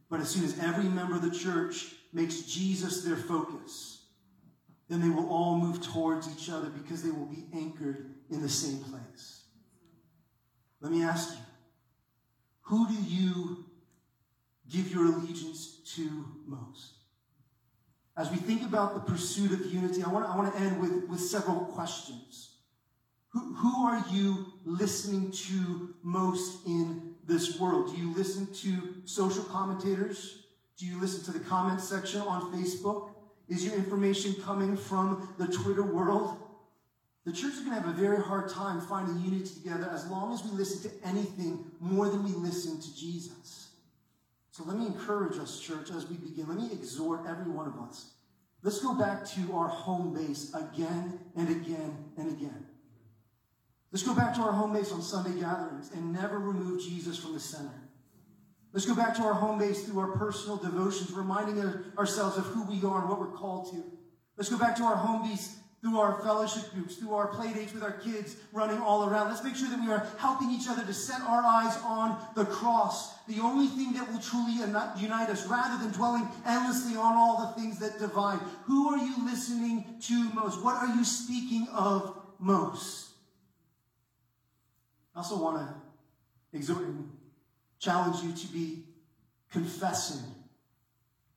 But 0.09 0.19
as 0.21 0.29
soon 0.29 0.43
as 0.43 0.59
every 0.59 0.85
member 0.85 1.15
of 1.15 1.21
the 1.21 1.37
church 1.37 1.93
makes 2.11 2.41
Jesus 2.41 3.03
their 3.03 3.15
focus, 3.15 4.03
then 4.87 5.01
they 5.01 5.09
will 5.09 5.29
all 5.29 5.55
move 5.55 5.81
towards 5.81 6.27
each 6.27 6.49
other 6.49 6.69
because 6.69 7.03
they 7.03 7.11
will 7.11 7.27
be 7.27 7.45
anchored 7.53 8.15
in 8.31 8.41
the 8.41 8.49
same 8.49 8.79
place. 8.79 9.43
Let 10.81 10.91
me 10.91 11.03
ask 11.03 11.31
you, 11.31 11.43
who 12.61 12.87
do 12.87 12.95
you 13.03 13.65
give 14.69 14.91
your 14.91 15.05
allegiance 15.05 15.81
to 15.95 16.25
most? 16.45 16.93
As 18.17 18.29
we 18.31 18.37
think 18.37 18.63
about 18.63 18.95
the 18.95 19.11
pursuit 19.11 19.51
of 19.51 19.65
unity, 19.71 20.03
I 20.03 20.09
want 20.09 20.25
to, 20.25 20.31
I 20.31 20.35
want 20.35 20.53
to 20.53 20.59
end 20.59 20.81
with, 20.81 21.07
with 21.07 21.19
several 21.19 21.61
questions. 21.65 22.55
Who, 23.29 23.53
who 23.53 23.85
are 23.85 24.03
you 24.11 24.53
listening 24.65 25.31
to 25.31 25.93
most 26.03 26.65
in 26.65 27.08
this 27.29 27.59
world? 27.59 27.95
Do 27.95 28.01
you 28.01 28.13
listen 28.13 28.47
to 28.55 28.95
social 29.05 29.43
commentators? 29.43 30.43
Do 30.77 30.85
you 30.85 30.99
listen 30.99 31.23
to 31.31 31.39
the 31.39 31.45
comment 31.45 31.79
section 31.79 32.21
on 32.21 32.51
Facebook? 32.51 33.11
Is 33.47 33.63
your 33.63 33.75
information 33.75 34.35
coming 34.43 34.75
from 34.75 35.33
the 35.37 35.47
Twitter 35.47 35.83
world? 35.83 36.37
The 37.25 37.31
church 37.31 37.53
is 37.53 37.59
going 37.59 37.75
to 37.75 37.81
have 37.81 37.89
a 37.89 37.93
very 37.93 38.21
hard 38.21 38.49
time 38.49 38.81
finding 38.81 39.23
unity 39.23 39.53
together 39.53 39.89
as 39.93 40.07
long 40.07 40.33
as 40.33 40.43
we 40.43 40.51
listen 40.51 40.89
to 40.89 41.07
anything 41.07 41.65
more 41.79 42.09
than 42.09 42.23
we 42.23 42.31
listen 42.31 42.81
to 42.81 42.95
Jesus. 42.97 43.69
So 44.51 44.63
let 44.65 44.77
me 44.77 44.87
encourage 44.87 45.37
us, 45.37 45.59
church, 45.59 45.89
as 45.91 46.09
we 46.09 46.15
begin. 46.15 46.47
Let 46.47 46.57
me 46.57 46.69
exhort 46.71 47.21
every 47.27 47.51
one 47.51 47.67
of 47.67 47.79
us. 47.79 48.11
Let's 48.61 48.81
go 48.81 48.93
back 48.93 49.25
to 49.29 49.53
our 49.53 49.67
home 49.67 50.13
base 50.13 50.53
again 50.53 51.19
and 51.35 51.49
again 51.49 51.95
and 52.17 52.31
again. 52.31 52.65
Let's 53.91 54.03
go 54.03 54.13
back 54.13 54.35
to 54.35 54.41
our 54.41 54.51
home 54.51 54.73
base 54.73 54.91
on 54.91 55.01
Sunday 55.01 55.39
gatherings 55.39 55.91
and 55.93 56.13
never 56.13 56.37
remove 56.37 56.81
Jesus 56.81 57.17
from 57.17 57.33
the 57.33 57.39
center. 57.39 57.73
Let's 58.71 58.85
go 58.85 58.93
back 58.93 59.15
to 59.15 59.23
our 59.23 59.33
home 59.33 59.57
base 59.57 59.85
through 59.85 59.99
our 59.99 60.11
personal 60.15 60.57
devotions, 60.57 61.11
reminding 61.11 61.59
ourselves 61.97 62.37
of 62.37 62.45
who 62.45 62.63
we 62.65 62.83
are 62.87 63.01
and 63.01 63.09
what 63.09 63.19
we're 63.19 63.35
called 63.35 63.71
to. 63.71 63.83
Let's 64.37 64.49
go 64.49 64.59
back 64.59 64.75
to 64.75 64.83
our 64.83 64.95
home 64.95 65.27
base 65.27 65.55
through 65.81 65.97
our 65.97 66.21
fellowship 66.21 66.71
groups, 66.73 66.97
through 66.97 67.15
our 67.15 67.27
play 67.27 67.51
dates 67.51 67.73
with 67.73 67.81
our 67.81 67.93
kids 67.93 68.35
running 68.51 68.77
all 68.79 69.09
around. 69.09 69.29
Let's 69.29 69.43
make 69.43 69.55
sure 69.55 69.69
that 69.69 69.79
we 69.79 69.91
are 69.91 70.05
helping 70.19 70.51
each 70.51 70.67
other 70.69 70.85
to 70.85 70.93
set 70.93 71.21
our 71.21 71.41
eyes 71.41 71.75
on 71.83 72.15
the 72.35 72.45
cross, 72.45 73.17
the 73.27 73.39
only 73.39 73.67
thing 73.67 73.93
that 73.93 74.11
will 74.11 74.19
truly 74.19 74.53
unite 74.53 75.29
us, 75.29 75.47
rather 75.47 75.81
than 75.83 75.91
dwelling 75.93 76.27
endlessly 76.45 76.95
on 76.95 77.15
all 77.15 77.47
the 77.47 77.59
things 77.59 77.79
that 77.79 77.97
divide. 77.97 78.39
Who 78.65 78.89
are 78.89 78.97
you 78.97 79.25
listening 79.25 79.99
to 80.01 80.33
most? 80.33 80.63
What 80.63 80.75
are 80.75 80.93
you 80.95 81.03
speaking 81.03 81.67
of 81.73 82.15
most? 82.37 83.08
I 85.19 85.21
also 85.21 85.43
want 85.43 85.57
to 85.57 86.57
exhort 86.57 86.83
and 86.83 87.11
challenge 87.77 88.23
you 88.23 88.31
to 88.31 88.53
be 88.53 88.85
confessing 89.51 90.21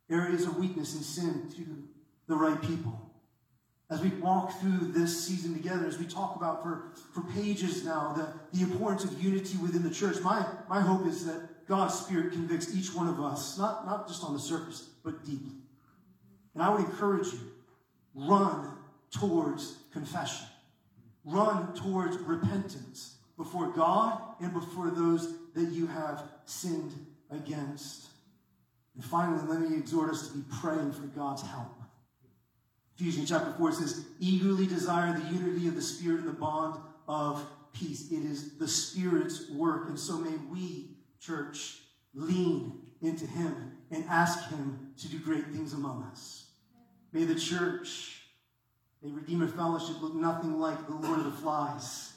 areas 0.08 0.44
of 0.44 0.56
weakness 0.56 0.94
and 0.94 1.02
sin 1.02 1.50
to 1.56 1.82
the 2.28 2.36
right 2.36 2.62
people. 2.62 3.10
As 3.90 4.00
we 4.00 4.10
walk 4.10 4.60
through 4.60 4.92
this 4.92 5.26
season 5.26 5.52
together, 5.52 5.84
as 5.84 5.98
we 5.98 6.04
talk 6.04 6.36
about 6.36 6.62
for, 6.62 6.92
for 7.12 7.22
pages 7.32 7.84
now 7.84 8.12
the, 8.12 8.56
the 8.56 8.62
importance 8.62 9.02
of 9.02 9.20
unity 9.20 9.58
within 9.58 9.82
the 9.82 9.90
church, 9.90 10.20
my, 10.20 10.46
my 10.68 10.80
hope 10.80 11.04
is 11.08 11.26
that 11.26 11.66
God's 11.66 11.94
Spirit 11.94 12.34
convicts 12.34 12.72
each 12.72 12.94
one 12.94 13.08
of 13.08 13.20
us, 13.20 13.58
not, 13.58 13.84
not 13.84 14.06
just 14.06 14.22
on 14.22 14.32
the 14.32 14.38
surface, 14.38 14.90
but 15.02 15.24
deeply. 15.24 15.56
And 16.54 16.62
I 16.62 16.68
would 16.70 16.84
encourage 16.84 17.32
you, 17.32 17.40
run 18.14 18.76
towards 19.10 19.78
confession. 19.92 20.46
Run 21.24 21.74
towards 21.74 22.16
repentance 22.18 23.16
before 23.42 23.72
God 23.72 24.20
and 24.40 24.52
before 24.52 24.90
those 24.90 25.34
that 25.54 25.70
you 25.72 25.86
have 25.88 26.22
sinned 26.44 26.92
against. 27.30 28.06
And 28.94 29.04
finally, 29.04 29.42
let 29.48 29.60
me 29.60 29.76
exhort 29.76 30.10
us 30.10 30.28
to 30.28 30.38
be 30.38 30.44
praying 30.60 30.92
for 30.92 31.06
God's 31.06 31.42
help. 31.42 31.74
Ephesians 32.96 33.30
chapter 33.30 33.52
4 33.58 33.72
says, 33.72 34.04
eagerly 34.20 34.66
desire 34.66 35.18
the 35.18 35.34
unity 35.34 35.66
of 35.66 35.74
the 35.74 35.82
Spirit 35.82 36.20
and 36.20 36.28
the 36.28 36.34
bond 36.34 36.78
of 37.08 37.44
peace. 37.72 38.12
It 38.12 38.22
is 38.24 38.58
the 38.58 38.68
Spirit's 38.68 39.50
work. 39.50 39.88
And 39.88 39.98
so 39.98 40.18
may 40.18 40.36
we, 40.50 40.90
church, 41.18 41.78
lean 42.14 42.80
into 43.00 43.26
Him 43.26 43.72
and 43.90 44.04
ask 44.08 44.48
Him 44.50 44.92
to 44.98 45.08
do 45.08 45.18
great 45.18 45.46
things 45.46 45.72
among 45.72 46.04
us. 46.04 46.44
May 47.12 47.24
the 47.24 47.34
church, 47.34 48.22
a 49.04 49.08
Redeemer 49.08 49.48
Fellowship, 49.48 50.00
look 50.00 50.14
nothing 50.14 50.60
like 50.60 50.86
the 50.86 50.94
Lord 50.94 51.18
of 51.18 51.24
the 51.24 51.32
Flies 51.32 52.11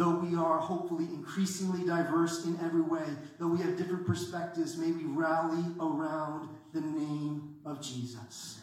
Though 0.00 0.16
we 0.16 0.34
are 0.34 0.56
hopefully 0.56 1.04
increasingly 1.12 1.86
diverse 1.86 2.46
in 2.46 2.58
every 2.64 2.80
way, 2.80 3.04
though 3.38 3.48
we 3.48 3.58
have 3.58 3.76
different 3.76 4.06
perspectives, 4.06 4.78
may 4.78 4.92
we 4.92 5.04
rally 5.04 5.62
around 5.78 6.48
the 6.72 6.80
name 6.80 7.56
of 7.66 7.82
Jesus. 7.82 8.59